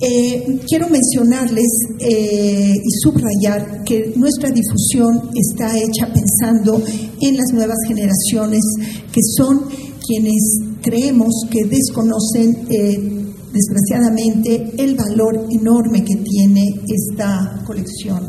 Eh, 0.00 0.60
quiero 0.68 0.88
mencionarles 0.88 1.66
eh, 1.98 2.72
y 2.76 2.90
subrayar 3.02 3.82
que 3.82 4.12
nuestra 4.14 4.50
difusión 4.50 5.30
está 5.34 5.76
hecha 5.76 6.12
pensando 6.14 6.80
en 7.20 7.36
las 7.36 7.52
nuevas 7.52 7.78
generaciones 7.88 8.62
que 9.12 9.20
son 9.36 9.64
quienes 10.06 10.60
creemos 10.80 11.34
que 11.50 11.64
desconocen 11.64 12.66
eh, 12.70 13.27
desgraciadamente 13.52 14.72
el 14.78 14.94
valor 14.94 15.46
enorme 15.50 16.04
que 16.04 16.16
tiene 16.16 16.62
esta 16.86 17.62
colección. 17.66 18.28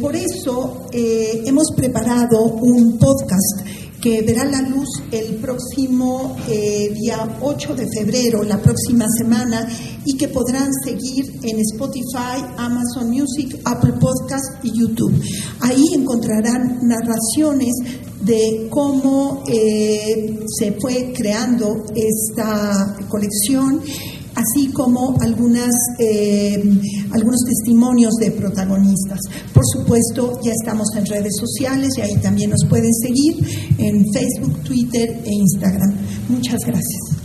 por 0.00 0.14
eso 0.14 0.86
hemos 0.92 1.72
preparado 1.76 2.42
un 2.44 2.98
podcast 2.98 3.85
que 4.06 4.22
verá 4.22 4.44
la 4.44 4.62
luz 4.62 5.02
el 5.10 5.34
próximo 5.38 6.36
eh, 6.48 6.92
día 6.94 7.38
8 7.40 7.74
de 7.74 7.88
febrero, 7.92 8.44
la 8.44 8.62
próxima 8.62 9.04
semana, 9.18 9.68
y 10.04 10.16
que 10.16 10.28
podrán 10.28 10.70
seguir 10.84 11.24
en 11.42 11.58
Spotify, 11.58 12.38
Amazon 12.56 13.10
Music, 13.10 13.58
Apple 13.64 13.94
Podcast 13.98 14.64
y 14.64 14.78
YouTube. 14.78 15.12
Ahí 15.58 15.82
encontrarán 15.92 16.82
narraciones 16.82 17.74
de 18.20 18.68
cómo 18.70 19.42
eh, 19.48 20.38
se 20.56 20.76
fue 20.80 21.12
creando 21.12 21.86
esta 21.96 22.96
colección 23.08 23.80
así 24.36 24.68
como 24.68 25.16
algunas, 25.20 25.74
eh, 25.98 26.62
algunos 27.10 27.40
testimonios 27.44 28.14
de 28.20 28.30
protagonistas. 28.32 29.18
Por 29.52 29.64
supuesto, 29.66 30.38
ya 30.44 30.52
estamos 30.52 30.88
en 30.96 31.06
redes 31.06 31.34
sociales 31.40 31.90
y 31.96 32.02
ahí 32.02 32.16
también 32.18 32.50
nos 32.50 32.64
pueden 32.68 32.92
seguir 32.94 33.34
en 33.78 34.04
Facebook, 34.12 34.62
Twitter 34.62 35.22
e 35.24 35.30
Instagram. 35.32 35.94
Muchas 36.28 36.60
gracias. 36.64 37.15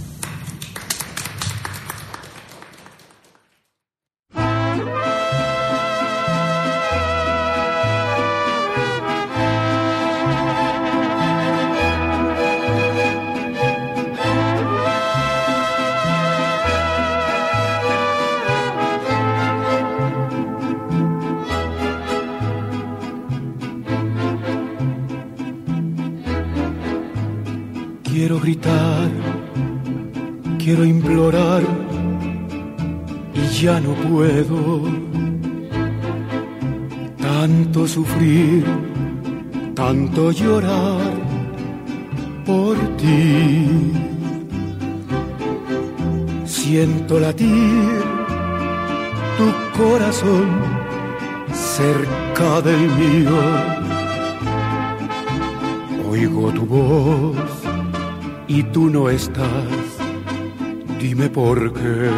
Por 61.43 61.73
qué. 61.73 62.10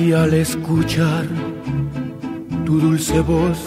Y 0.00 0.12
al 0.12 0.32
escuchar 0.34 1.26
tu 2.64 2.78
dulce 2.78 3.18
voz 3.20 3.58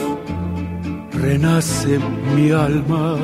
renace 1.12 2.00
mi 2.34 2.52
alma. 2.52 3.17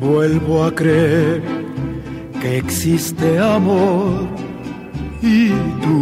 Vuelvo 0.00 0.64
a 0.64 0.70
creer 0.80 1.42
que 2.40 2.58
existe 2.58 3.28
amor 3.40 4.28
y 5.22 5.48
tú. 5.82 5.98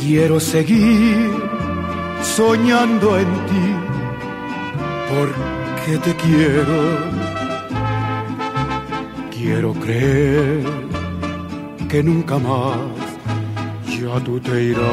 Quiero 0.00 0.40
seguir 0.40 1.30
soñando 2.36 3.18
en 3.22 3.30
ti 3.50 3.66
porque 5.10 5.92
te 6.04 6.12
quiero. 6.22 7.13
Quiero 9.44 9.74
creer 9.74 10.64
que 11.90 12.02
nunca 12.02 12.38
más 12.38 12.78
tú 14.24 14.40
te 14.40 14.62
irás. 14.62 14.84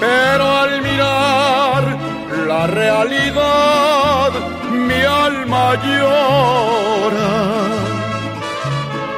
Pero 0.00 0.44
al 0.62 0.82
mirar 0.82 1.82
la 2.46 2.66
realidad, 2.66 4.30
mi 4.70 5.02
alma 5.26 5.74
llora. 5.86 7.32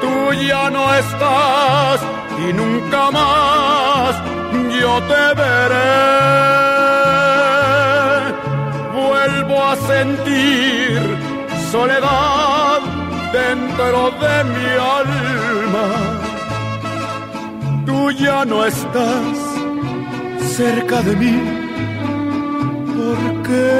Tú 0.00 0.32
ya 0.48 0.70
no 0.70 0.94
estás 0.94 2.00
y 2.46 2.52
nunca 2.52 3.10
más 3.10 4.14
yo 4.80 5.02
te 5.10 5.24
veré. 5.42 6.04
Vuelvo 8.94 9.64
a 9.64 9.76
sentir 9.76 11.23
soledad 11.74 12.80
dentro 13.32 14.00
de 14.22 14.34
mi 14.52 14.68
alma 15.00 15.86
tú 17.86 17.98
ya 18.12 18.44
no 18.44 18.64
estás, 18.64 19.36
cerca 20.56 20.96
de 21.08 21.12
mí. 21.22 21.36
¿Por 22.96 23.20
qué? 23.46 23.76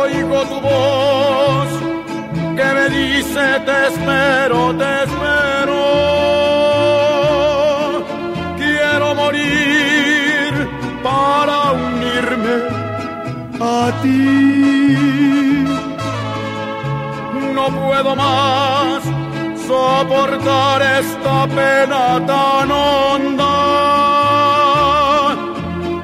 Oigo 0.00 0.38
tu 0.50 0.58
voz 0.70 1.70
que 2.58 2.66
me 2.78 2.86
dice 3.00 3.44
te 3.66 3.76
espero, 3.90 4.58
te 4.80 4.90
espero. 5.04 5.59
A 13.60 13.92
ti. 14.02 15.66
No 17.54 17.66
puedo 17.68 18.16
más 18.16 19.02
soportar 19.66 20.82
esta 21.00 21.46
pena 21.46 22.24
tan 22.26 22.70
honda 22.70 23.56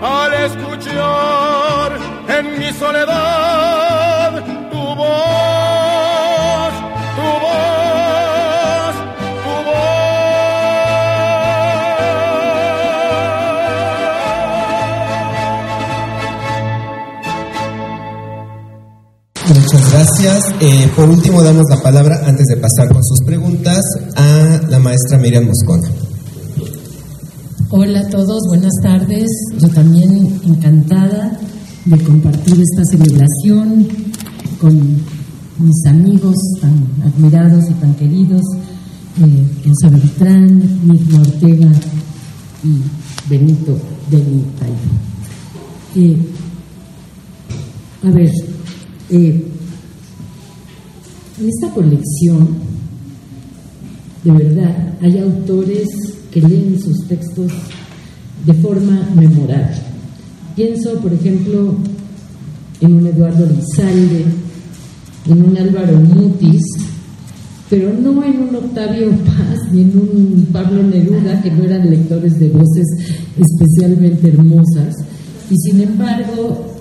al 0.03 0.33
escuchar 0.49 1.99
en 2.29 2.59
mi 2.59 2.73
soledad 2.73 3.26
gracias. 19.97 20.45
Eh, 20.61 20.91
por 20.95 21.09
último, 21.09 21.43
damos 21.43 21.65
la 21.71 21.81
palabra, 21.81 22.21
antes 22.27 22.45
de 22.47 22.57
pasar 22.57 22.93
con 22.93 23.03
sus 23.03 23.21
preguntas, 23.25 23.81
a 24.15 24.61
la 24.69 24.79
maestra 24.79 25.17
Miriam 25.19 25.47
Moscona. 25.47 25.89
Hola 27.71 28.01
a 28.01 28.09
todos, 28.09 28.43
buenas 28.49 28.73
tardes. 28.83 29.27
Yo 29.59 29.69
también 29.69 30.39
encantada 30.45 31.39
de 31.87 31.99
compartir 32.05 32.61
esta 32.61 32.85
celebración 32.85 33.89
con 34.61 34.77
mis 35.59 35.87
amigos 35.87 36.37
tan 36.61 36.75
admirados 37.03 37.65
y 37.71 37.75
tan 37.75 37.95
queridos, 37.95 38.43
eh, 39.23 39.47
Elsa 39.65 39.89
Beltrán, 39.89 40.81
Mirna 40.87 41.21
Ortega 41.21 41.73
y 42.63 42.83
Benito 43.31 43.79
Benita. 44.11 44.67
Eh, 45.95 46.17
a 48.05 48.11
ver, 48.11 48.31
eh, 49.09 49.56
en 51.39 51.49
esta 51.49 51.71
colección, 51.71 52.49
de 54.25 54.33
verdad, 54.33 54.95
hay 55.03 55.19
autores 55.19 55.89
que 56.31 56.41
leen 56.41 56.81
sus 56.81 57.07
textos 57.07 57.53
de 58.45 58.55
forma 58.55 59.09
memorable. 59.15 59.77
Pienso, 60.55 60.99
por 61.01 61.13
ejemplo, 61.13 61.75
en 62.81 62.95
un 62.95 63.07
Eduardo 63.07 63.47
Lizalde, 63.47 64.25
en 65.29 65.45
un 65.45 65.57
Álvaro 65.57 65.99
Mutis, 66.01 66.63
pero 67.69 67.93
no 67.93 68.23
en 68.25 68.49
un 68.49 68.55
Octavio 68.55 69.11
Paz 69.11 69.59
ni 69.73 69.83
en 69.83 69.99
un 69.99 70.49
Pablo 70.53 70.83
Neruda, 70.83 71.43
que 71.43 71.51
no 71.51 71.65
eran 71.65 71.91
lectores 71.91 72.39
de 72.39 72.49
voces 72.49 72.87
especialmente 73.37 74.29
hermosas. 74.29 74.95
Y 75.51 75.57
sin 75.57 75.81
embargo, 75.83 76.76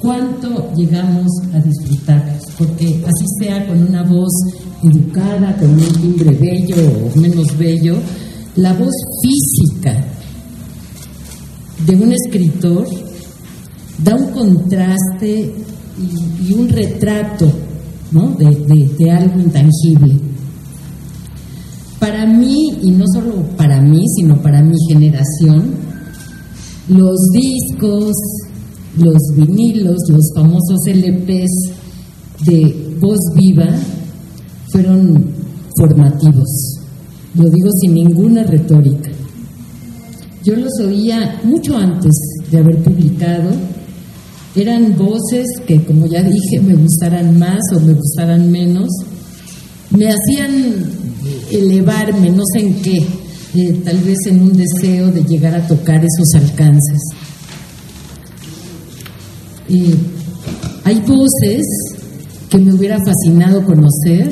cuánto 0.00 0.72
llegamos 0.74 1.26
a 1.52 1.60
disfrutarlos, 1.60 2.44
porque 2.58 3.02
así 3.04 3.24
sea 3.40 3.66
con 3.66 3.82
una 3.82 4.02
voz 4.02 4.32
educada, 4.82 5.56
con 5.56 5.70
un 5.70 5.92
timbre 6.00 6.36
bello 6.36 6.76
o 6.76 7.18
menos 7.18 7.56
bello, 7.58 7.96
la 8.56 8.72
voz 8.72 8.94
física 9.22 10.04
de 11.86 11.96
un 11.96 12.12
escritor 12.12 12.86
da 14.02 14.14
un 14.14 14.30
contraste 14.32 15.54
y, 16.42 16.52
un 16.52 16.68
retrato 16.68 17.50
¿no? 18.12 18.36
de 18.36 19.10
algo 19.10 19.40
intangible. 19.40 20.16
Para 21.98 22.26
mí, 22.26 22.78
y 22.82 22.90
no 22.90 23.04
solo 23.06 23.42
para 23.56 23.80
mí, 23.80 24.04
sino 24.16 24.40
para 24.42 24.62
mi 24.62 24.76
generación, 24.88 25.74
los 26.88 27.18
discos, 27.32 28.12
los 28.96 29.18
vinilos, 29.34 29.96
los 30.08 30.30
famosos 30.34 30.78
LPs 30.86 31.86
de 32.44 32.96
voz 33.00 33.18
viva 33.34 33.68
fueron 34.70 35.32
formativos. 35.78 36.80
Lo 37.34 37.44
digo 37.44 37.68
sin 37.80 37.94
ninguna 37.94 38.42
retórica. 38.44 39.10
Yo 40.42 40.54
los 40.56 40.72
oía 40.80 41.40
mucho 41.44 41.76
antes 41.76 42.12
de 42.50 42.58
haber 42.58 42.82
publicado. 42.82 43.50
Eran 44.54 44.96
voces 44.96 45.44
que, 45.66 45.84
como 45.84 46.06
ya 46.06 46.22
dije, 46.22 46.60
me 46.62 46.74
gustaran 46.74 47.38
más 47.38 47.60
o 47.74 47.80
me 47.80 47.92
gustaran 47.92 48.50
menos. 48.50 48.88
Me 49.90 50.08
hacían 50.08 50.84
elevarme, 51.50 52.30
no 52.30 52.42
sé 52.52 52.60
en 52.60 52.74
qué, 52.80 52.98
eh, 53.54 53.80
tal 53.84 53.98
vez 53.98 54.18
en 54.26 54.42
un 54.42 54.52
deseo 54.52 55.10
de 55.10 55.22
llegar 55.24 55.54
a 55.54 55.66
tocar 55.66 56.02
esos 56.02 56.34
alcances. 56.34 57.00
Eh, 59.68 59.94
hay 60.84 61.00
voces 61.00 61.66
que 62.48 62.58
me 62.58 62.72
hubiera 62.72 62.98
fascinado 63.04 63.64
conocer. 63.64 64.30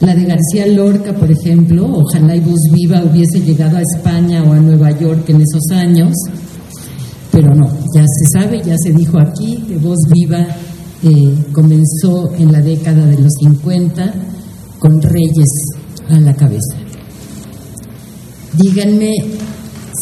La 0.00 0.16
de 0.16 0.24
García 0.24 0.66
Lorca, 0.66 1.14
por 1.14 1.30
ejemplo, 1.30 1.86
ojalá 1.88 2.34
y 2.34 2.40
voz 2.40 2.58
viva 2.72 3.04
hubiese 3.04 3.40
llegado 3.40 3.76
a 3.76 3.82
España 3.82 4.42
o 4.42 4.52
a 4.52 4.58
Nueva 4.58 4.90
York 4.98 5.28
en 5.28 5.42
esos 5.42 5.70
años, 5.70 6.12
pero 7.30 7.54
no, 7.54 7.68
ya 7.94 8.02
se 8.02 8.38
sabe, 8.40 8.60
ya 8.64 8.74
se 8.82 8.92
dijo 8.92 9.20
aquí 9.20 9.64
que 9.68 9.76
voz 9.76 9.98
viva 10.12 10.44
eh, 11.04 11.44
comenzó 11.52 12.32
en 12.36 12.50
la 12.50 12.60
década 12.60 13.06
de 13.06 13.18
los 13.18 13.32
50 13.38 14.12
con 14.80 15.00
Reyes 15.00 15.48
a 16.08 16.18
la 16.18 16.34
cabeza. 16.34 16.76
Díganme 18.58 19.14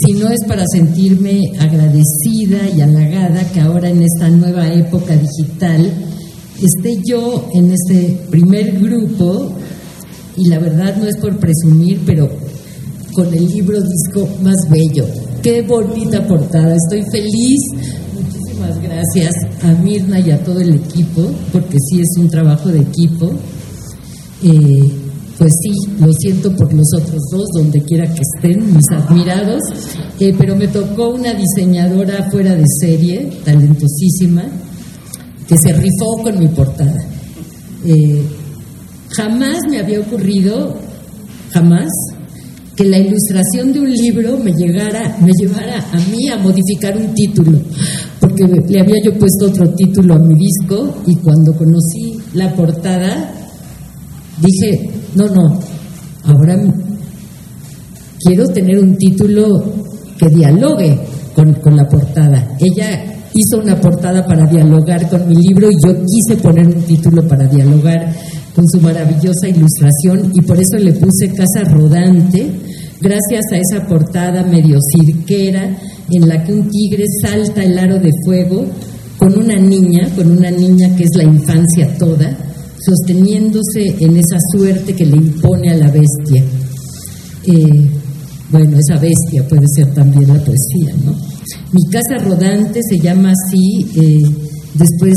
si 0.06 0.12
no 0.12 0.28
es 0.28 0.40
para 0.46 0.64
sentirme 0.72 1.42
agradecida 1.58 2.68
y 2.74 2.80
halagada 2.80 3.44
que 3.52 3.60
ahora 3.60 3.90
en 3.90 4.02
esta 4.02 4.30
nueva 4.30 4.72
época 4.72 5.14
digital 5.14 5.92
esté 6.62 7.02
yo 7.04 7.48
en 7.54 7.70
este 7.70 8.18
primer 8.30 8.80
grupo 8.80 9.52
y 10.36 10.48
la 10.48 10.58
verdad 10.58 10.96
no 10.96 11.06
es 11.06 11.16
por 11.18 11.38
presumir, 11.38 12.00
pero 12.06 12.30
con 13.12 13.26
el 13.34 13.46
libro 13.46 13.78
disco 13.80 14.28
más 14.42 14.56
bello. 14.70 15.06
Qué 15.42 15.62
bonita 15.62 16.26
portada, 16.26 16.74
estoy 16.74 17.02
feliz. 17.10 17.60
Muchísimas 18.14 18.80
gracias 18.80 19.32
a 19.62 19.72
Mirna 19.82 20.20
y 20.20 20.30
a 20.30 20.42
todo 20.42 20.60
el 20.60 20.76
equipo, 20.76 21.30
porque 21.52 21.76
sí 21.78 22.00
es 22.00 22.16
un 22.18 22.30
trabajo 22.30 22.68
de 22.70 22.80
equipo. 22.80 23.30
Eh, 24.42 24.99
pues 25.40 25.54
sí, 25.62 25.70
lo 25.98 26.12
siento 26.12 26.54
por 26.54 26.70
los 26.74 26.86
otros 26.98 27.22
dos, 27.32 27.46
donde 27.54 27.80
quiera 27.80 28.04
que 28.12 28.20
estén, 28.20 28.76
mis 28.76 28.86
admirados, 28.90 29.62
eh, 30.20 30.34
pero 30.36 30.54
me 30.54 30.68
tocó 30.68 31.14
una 31.14 31.32
diseñadora 31.32 32.30
fuera 32.30 32.54
de 32.54 32.64
serie, 32.78 33.30
talentosísima, 33.42 34.44
que 35.48 35.56
se 35.56 35.72
rifó 35.72 36.22
con 36.22 36.38
mi 36.38 36.48
portada. 36.48 37.02
Eh, 37.86 38.22
jamás 39.16 39.60
me 39.70 39.78
había 39.78 40.00
ocurrido, 40.00 40.76
jamás, 41.52 41.88
que 42.76 42.84
la 42.84 42.98
ilustración 42.98 43.72
de 43.72 43.80
un 43.80 43.90
libro 43.90 44.36
me 44.36 44.52
llegara, 44.52 45.16
me 45.22 45.32
llevara 45.32 45.82
a 45.90 45.96
mí 46.10 46.28
a 46.28 46.36
modificar 46.36 46.98
un 46.98 47.14
título, 47.14 47.58
porque 48.20 48.44
le 48.44 48.78
había 48.78 49.02
yo 49.02 49.18
puesto 49.18 49.46
otro 49.46 49.70
título 49.70 50.16
a 50.16 50.18
mi 50.18 50.34
disco 50.34 51.02
y 51.06 51.16
cuando 51.16 51.54
conocí 51.54 52.18
la 52.34 52.54
portada 52.54 53.32
dije, 54.42 54.99
no, 55.14 55.26
no, 55.26 55.60
ahora 56.24 56.56
quiero 58.20 58.46
tener 58.48 58.78
un 58.78 58.96
título 58.96 59.62
que 60.18 60.28
dialogue 60.28 61.00
con, 61.34 61.54
con 61.54 61.76
la 61.76 61.88
portada. 61.88 62.56
Ella 62.58 63.10
hizo 63.34 63.58
una 63.62 63.80
portada 63.80 64.26
para 64.26 64.46
dialogar 64.46 65.08
con 65.08 65.28
mi 65.28 65.36
libro 65.36 65.70
y 65.70 65.76
yo 65.84 65.94
quise 66.04 66.40
poner 66.42 66.66
un 66.66 66.82
título 66.82 67.26
para 67.26 67.46
dialogar 67.46 68.14
con 68.54 68.68
su 68.68 68.80
maravillosa 68.80 69.48
ilustración 69.48 70.32
y 70.34 70.42
por 70.42 70.58
eso 70.60 70.76
le 70.76 70.92
puse 70.92 71.28
Casa 71.28 71.64
Rodante, 71.64 72.50
gracias 73.00 73.44
a 73.52 73.56
esa 73.56 73.86
portada 73.86 74.42
medio 74.42 74.78
cirquera 74.94 75.76
en 76.10 76.28
la 76.28 76.42
que 76.42 76.52
un 76.52 76.68
tigre 76.68 77.04
salta 77.22 77.62
el 77.62 77.78
aro 77.78 77.98
de 77.98 78.10
fuego 78.24 78.66
con 79.18 79.38
una 79.38 79.56
niña, 79.56 80.08
con 80.16 80.30
una 80.30 80.50
niña 80.50 80.94
que 80.96 81.04
es 81.04 81.10
la 81.14 81.24
infancia 81.24 81.96
toda, 81.98 82.36
sosteniéndose 82.84 83.96
en 84.00 84.16
esa 84.16 84.38
suerte 84.52 84.94
que 84.94 85.04
le 85.04 85.16
impone 85.16 85.70
a 85.70 85.76
la 85.76 85.90
bestia. 85.90 86.44
Eh, 87.46 87.90
bueno, 88.50 88.78
esa 88.78 89.00
bestia 89.00 89.46
puede 89.48 89.66
ser 89.74 89.94
también 89.94 90.28
la 90.28 90.42
poesía, 90.42 90.94
¿no? 91.04 91.12
Mi 91.72 91.84
casa 91.90 92.16
rodante 92.24 92.80
se 92.82 92.98
llama 92.98 93.32
así 93.32 93.86
eh, 93.94 94.18
después, 94.74 95.14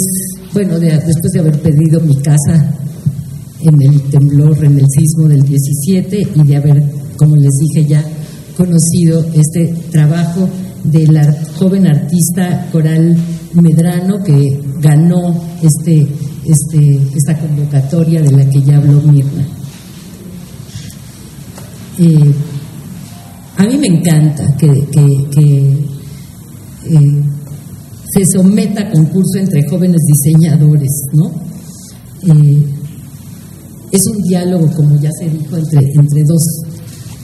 bueno, 0.54 0.80
de, 0.80 0.92
después 0.92 1.32
de 1.34 1.40
haber 1.40 1.60
pedido 1.62 2.00
mi 2.02 2.16
casa 2.22 2.76
en 3.62 3.82
el 3.82 4.02
temblor, 4.04 4.64
en 4.64 4.80
el 4.80 4.86
sismo 4.88 5.28
del 5.28 5.42
17 5.42 6.28
y 6.36 6.48
de 6.48 6.56
haber, 6.56 6.84
como 7.18 7.36
les 7.36 7.52
dije 7.60 7.88
ya, 7.88 8.06
conocido 8.58 9.26
este 9.34 9.74
trabajo 9.90 10.48
de 10.84 11.08
la 11.08 11.34
joven 11.58 11.88
artista 11.88 12.68
Coral 12.72 13.18
Medrano 13.54 14.24
que 14.24 14.60
ganó 14.80 15.42
este, 15.62 16.06
este, 16.46 17.02
esta 17.16 17.38
convocatoria 17.40 18.22
de 18.22 18.32
la 18.32 18.50
que 18.50 18.62
ya 18.62 18.78
habló 18.78 19.02
Mirna. 19.02 19.48
Eh, 22.00 22.34
a 23.58 23.66
mí 23.66 23.78
me 23.78 23.88
encanta 23.88 24.46
que, 24.58 24.68
eh, 24.68 25.88
se 28.10 28.26
someta 28.26 28.82
a 28.82 28.92
concurso 28.92 29.40
entre 29.40 29.68
jóvenes 29.70 30.02
diseñadores, 30.06 30.92
¿no? 31.14 31.32
Eh, 32.22 32.64
es 33.92 34.02
un 34.08 34.22
diálogo, 34.24 34.70
como 34.76 35.00
ya 35.00 35.10
se 35.18 35.30
dijo, 35.30 35.56
entre, 35.56 35.80
entre 35.80 36.24
dos, 36.28 36.44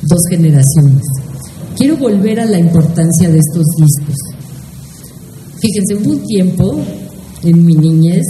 dos 0.03 0.22
generaciones. 0.30 1.03
Quiero 1.76 1.97
volver 1.97 2.39
a 2.39 2.45
la 2.45 2.59
importancia 2.59 3.30
de 3.30 3.39
estos 3.39 3.65
discos. 3.78 4.15
Fíjense, 5.59 5.95
hubo 5.95 6.11
un 6.11 6.26
tiempo 6.26 6.80
en 7.43 7.65
mi 7.65 7.74
niñez, 7.74 8.26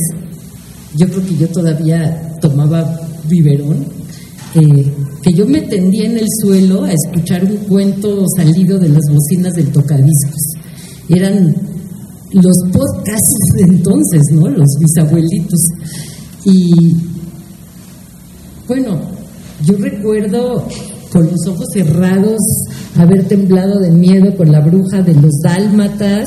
yo 0.96 1.08
creo 1.08 1.26
que 1.26 1.38
yo 1.38 1.48
todavía 1.50 2.36
tomaba 2.42 3.00
biberón, 3.28 3.86
eh, 4.56 4.94
que 5.22 5.34
yo 5.34 5.46
me 5.46 5.62
tendía 5.62 6.06
en 6.06 6.18
el 6.18 6.28
suelo 6.42 6.84
a 6.84 6.92
escuchar 6.92 7.44
un 7.44 7.58
cuento 7.58 8.26
salido 8.36 8.80
de 8.80 8.90
las 8.90 9.04
bocinas 9.10 9.54
del 9.54 9.72
tocadiscos. 9.72 10.54
Eran 11.10 11.56
los 12.34 12.58
podcasts 12.72 13.36
de 13.56 13.64
entonces, 13.64 14.22
¿no? 14.34 14.50
Los 14.50 14.68
bisabuelitos. 14.80 15.60
Y 16.46 16.96
bueno, 18.68 19.00
yo 19.66 19.78
recuerdo 19.78 20.68
con 21.12 21.26
los 21.26 21.48
ojos 21.48 21.66
cerrados 21.74 22.40
haber 22.98 23.28
temblado 23.28 23.80
de 23.80 23.92
miedo 23.92 24.36
con 24.36 24.52
la 24.52 24.60
bruja 24.60 25.02
de 25.02 25.14
los 25.16 25.40
dálmatas 25.44 26.26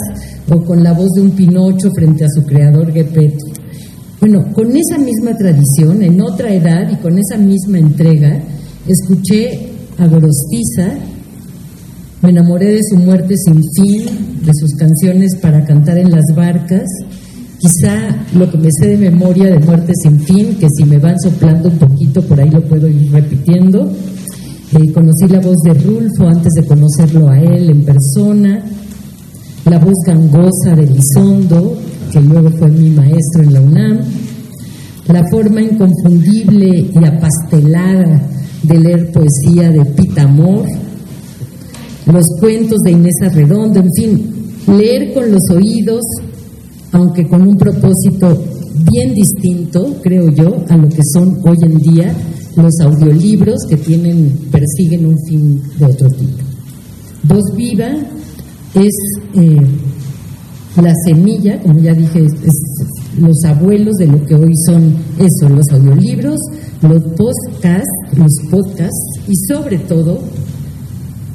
o 0.50 0.62
con 0.64 0.82
la 0.82 0.92
voz 0.92 1.10
de 1.14 1.22
un 1.22 1.30
Pinocho 1.30 1.90
frente 1.94 2.24
a 2.24 2.28
su 2.28 2.44
creador 2.44 2.92
Gepetto. 2.92 3.51
Bueno, 4.22 4.52
con 4.52 4.68
esa 4.76 4.98
misma 4.98 5.36
tradición, 5.36 6.00
en 6.00 6.20
otra 6.20 6.54
edad 6.54 6.88
y 6.88 6.94
con 7.02 7.18
esa 7.18 7.36
misma 7.36 7.78
entrega, 7.78 8.40
escuché 8.86 9.70
a 9.98 10.06
Gorostiza, 10.06 10.94
me 12.22 12.30
enamoré 12.30 12.66
de 12.66 12.82
su 12.88 12.98
muerte 12.98 13.34
sin 13.36 13.60
fin, 13.74 14.04
de 14.44 14.52
sus 14.54 14.76
canciones 14.76 15.34
para 15.42 15.64
cantar 15.64 15.98
en 15.98 16.12
las 16.12 16.22
barcas, 16.36 16.84
quizá 17.58 18.24
lo 18.36 18.48
que 18.48 18.58
me 18.58 18.68
sé 18.70 18.90
de 18.90 19.10
memoria 19.10 19.46
de 19.46 19.58
muerte 19.58 19.92
sin 20.00 20.20
fin, 20.20 20.54
que 20.54 20.68
si 20.72 20.84
me 20.84 21.00
van 21.00 21.18
soplando 21.18 21.68
un 21.68 21.78
poquito 21.78 22.22
por 22.22 22.40
ahí 22.40 22.48
lo 22.48 22.62
puedo 22.62 22.86
ir 22.86 23.10
repitiendo, 23.10 23.90
eh, 23.90 24.92
conocí 24.92 25.26
la 25.26 25.40
voz 25.40 25.56
de 25.64 25.74
Rulfo 25.74 26.28
antes 26.28 26.52
de 26.54 26.64
conocerlo 26.64 27.28
a 27.28 27.40
él 27.40 27.70
en 27.70 27.84
persona, 27.84 28.64
la 29.68 29.80
voz 29.80 29.96
gangosa 30.06 30.76
de 30.76 30.86
Lizondo, 30.86 31.76
que 32.12 32.20
luego 32.20 32.50
fue 32.58 32.68
mi 32.68 32.90
maestro 32.90 33.42
en 33.42 33.52
la 33.54 33.60
UNAM, 33.60 34.00
la 35.06 35.24
forma 35.30 35.62
inconfundible 35.62 36.90
y 36.92 37.04
apastelada 37.04 38.28
de 38.62 38.78
leer 38.78 39.10
poesía 39.12 39.70
de 39.70 39.84
Pita 39.84 40.22
Amor, 40.22 40.66
los 42.06 42.26
cuentos 42.40 42.78
de 42.84 42.92
Inés 42.92 43.14
Arredondo, 43.22 43.80
en 43.80 43.92
fin, 43.96 44.32
leer 44.66 45.12
con 45.14 45.30
los 45.30 45.42
oídos, 45.50 46.02
aunque 46.92 47.26
con 47.26 47.42
un 47.42 47.56
propósito 47.56 48.42
bien 48.90 49.14
distinto, 49.14 49.96
creo 50.02 50.30
yo, 50.30 50.64
a 50.68 50.76
lo 50.76 50.88
que 50.88 51.02
son 51.14 51.38
hoy 51.44 51.56
en 51.62 51.76
día 51.78 52.14
los 52.56 52.80
audiolibros 52.80 53.64
que 53.68 53.76
tienen, 53.76 54.30
persiguen 54.50 55.06
un 55.06 55.16
fin 55.26 55.62
de 55.78 55.86
otro 55.86 56.08
tipo. 56.10 56.42
Voz 57.24 57.56
viva 57.56 57.88
es 58.74 58.92
eh, 59.34 59.56
la 60.80 60.92
semilla, 61.06 61.60
como 61.60 61.80
ya 61.80 61.92
dije, 61.92 62.26
los 63.18 63.44
abuelos 63.44 63.96
de 63.96 64.06
lo 64.06 64.24
que 64.24 64.34
hoy 64.34 64.52
son 64.66 64.94
eso, 65.18 65.48
los 65.48 65.68
audiolibros, 65.70 66.40
los 66.80 67.02
podcasts, 67.16 67.90
los 68.16 68.32
podcasts 68.50 69.20
y 69.28 69.34
sobre 69.52 69.78
todo 69.78 70.20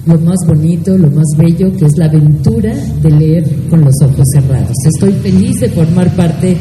lo 0.08 0.18
más 0.20 0.38
bonito, 0.48 0.98
lo 0.98 1.12
más 1.12 1.26
bello, 1.38 1.72
que 1.78 1.86
es 1.86 1.98
la 1.98 2.06
aventura 2.06 2.74
de 3.04 3.12
leer 3.12 3.44
con 3.70 3.82
los 3.82 3.94
ojos 4.02 4.26
cerrados. 4.32 4.74
Estoy 4.86 5.12
feliz 5.14 5.60
de 5.60 5.70
formar 5.70 6.10
parte 6.16 6.58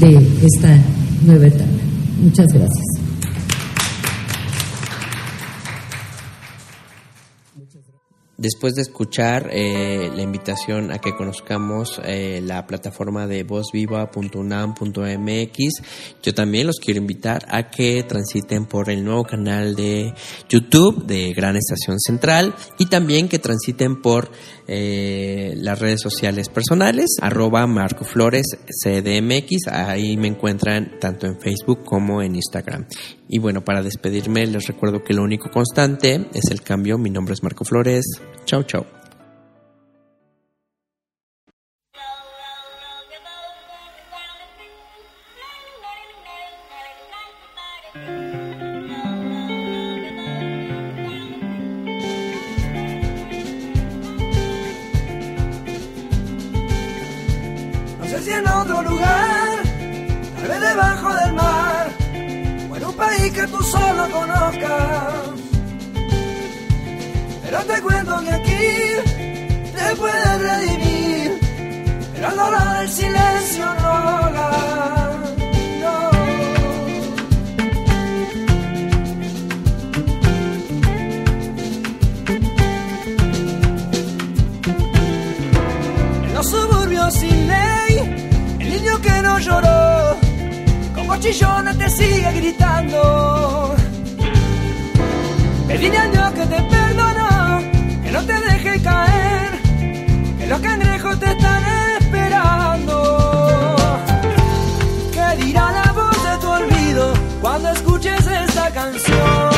de 0.00 0.16
esta 0.42 0.78
nueva 1.26 1.46
etapa. 1.46 1.70
Muchas 2.22 2.46
gracias. 2.52 2.83
Después 8.36 8.74
de 8.74 8.82
escuchar 8.82 9.48
eh, 9.52 10.10
la 10.12 10.22
invitación 10.22 10.90
a 10.90 10.98
que 10.98 11.14
conozcamos 11.14 12.00
eh, 12.04 12.40
la 12.42 12.66
plataforma 12.66 13.28
de 13.28 13.44
vozviva.unam.mx, 13.44 15.56
yo 16.20 16.34
también 16.34 16.66
los 16.66 16.80
quiero 16.80 16.98
invitar 16.98 17.46
a 17.48 17.70
que 17.70 18.02
transiten 18.02 18.66
por 18.66 18.90
el 18.90 19.04
nuevo 19.04 19.22
canal 19.22 19.76
de 19.76 20.14
YouTube 20.48 21.06
de 21.06 21.32
Gran 21.32 21.56
Estación 21.56 22.00
Central 22.00 22.56
y 22.76 22.86
también 22.86 23.28
que 23.28 23.38
transiten 23.38 24.02
por 24.02 24.32
eh, 24.66 25.54
las 25.56 25.78
redes 25.78 26.00
sociales 26.00 26.48
personales, 26.48 27.16
arroba 27.20 27.66
Marco 27.66 28.04
Flores 28.04 28.46
CDMX, 28.82 29.68
ahí 29.70 30.16
me 30.16 30.28
encuentran 30.28 30.98
tanto 31.00 31.26
en 31.26 31.38
Facebook 31.38 31.84
como 31.84 32.22
en 32.22 32.36
Instagram. 32.36 32.86
Y 33.28 33.38
bueno, 33.38 33.64
para 33.64 33.82
despedirme 33.82 34.46
les 34.46 34.66
recuerdo 34.66 35.02
que 35.02 35.14
lo 35.14 35.22
único 35.22 35.50
constante 35.50 36.28
es 36.34 36.50
el 36.50 36.62
cambio. 36.62 36.98
Mi 36.98 37.10
nombre 37.10 37.34
es 37.34 37.42
Marco 37.42 37.64
Flores. 37.64 38.04
Chau. 38.44 38.64
No 47.94 48.23
que 63.44 63.50
tú 63.50 63.62
solo 63.62 64.10
conozcas. 64.10 65.12
Pero 67.42 67.58
te 67.64 67.82
cuento 67.82 68.20
que 68.20 68.30
aquí 68.30 68.66
te 69.76 69.96
puedes 69.96 70.40
redimir, 70.40 71.40
pero 72.14 72.28
el 72.28 72.36
dolor 72.36 72.78
del 72.78 72.88
silencio 72.88 73.66
no 73.80 73.88
ahoga. 73.88 74.50
No. 75.82 76.10
En 86.24 86.34
los 86.34 86.46
suburbios 86.48 87.14
sin 87.14 87.48
ley, 87.48 87.92
el 88.60 88.70
niño 88.70 89.00
que 89.02 89.22
no 89.22 89.38
lloró, 89.38 89.83
como 91.24 91.32
chillones 91.32 91.78
te 91.78 91.90
sigue 91.90 92.32
gritando. 92.32 93.74
Pedile 95.68 95.98
a 95.98 96.06
Dios 96.08 96.30
que 96.32 96.46
te 96.46 96.62
perdonó, 96.62 97.60
que 98.02 98.10
no 98.12 98.22
te 98.24 98.32
deje 98.32 98.82
caer, 98.82 99.50
que 100.38 100.46
los 100.46 100.60
cangrejos 100.60 101.18
te 101.20 101.30
están 101.30 101.62
esperando. 102.00 103.76
¿Qué 105.12 105.44
dirá 105.44 105.72
la 105.72 105.92
voz 105.92 106.24
de 106.24 106.38
tu 106.40 106.48
olvido 106.48 107.12
cuando 107.40 107.70
escuches 107.70 108.26
esta 108.26 108.70
canción? 108.70 109.50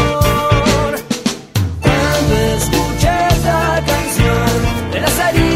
Cuando 1.80 2.34
escuches 2.58 3.44
la 3.44 3.82
canción 3.86 4.92
de 4.92 5.00
las 5.00 5.18
heridas 5.18 5.55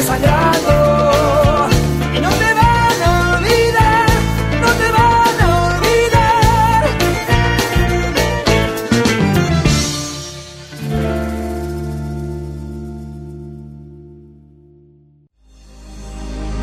Y 0.00 0.02
no 2.20 2.30
te 2.30 2.54
van 2.54 3.02
a 3.02 3.36
olvidar, 3.36 4.08
no 4.62 4.68
te 4.72 4.92
van 4.92 5.40
a 5.40 5.66
olvidar. 5.66 6.84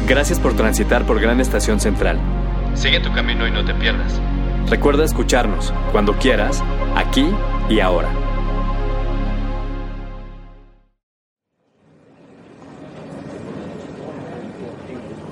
Gracias 0.08 0.40
por 0.40 0.56
transitar 0.56 1.06
por 1.06 1.22
Gran 1.22 1.40
Estación 1.40 1.80
Central. 1.80 2.20
Sigue 2.74 3.00
tu 3.02 3.14
camino 3.14 3.48
y 3.48 3.52
no 3.52 3.64
te 3.64 3.76
pierdas. 3.76 4.20
Recuerda 4.68 5.06
escucharnos 5.06 5.72
cuando 5.92 6.18
quieras, 6.18 6.64
aquí 6.96 7.30
y 7.70 7.82
ahora. 7.82 8.27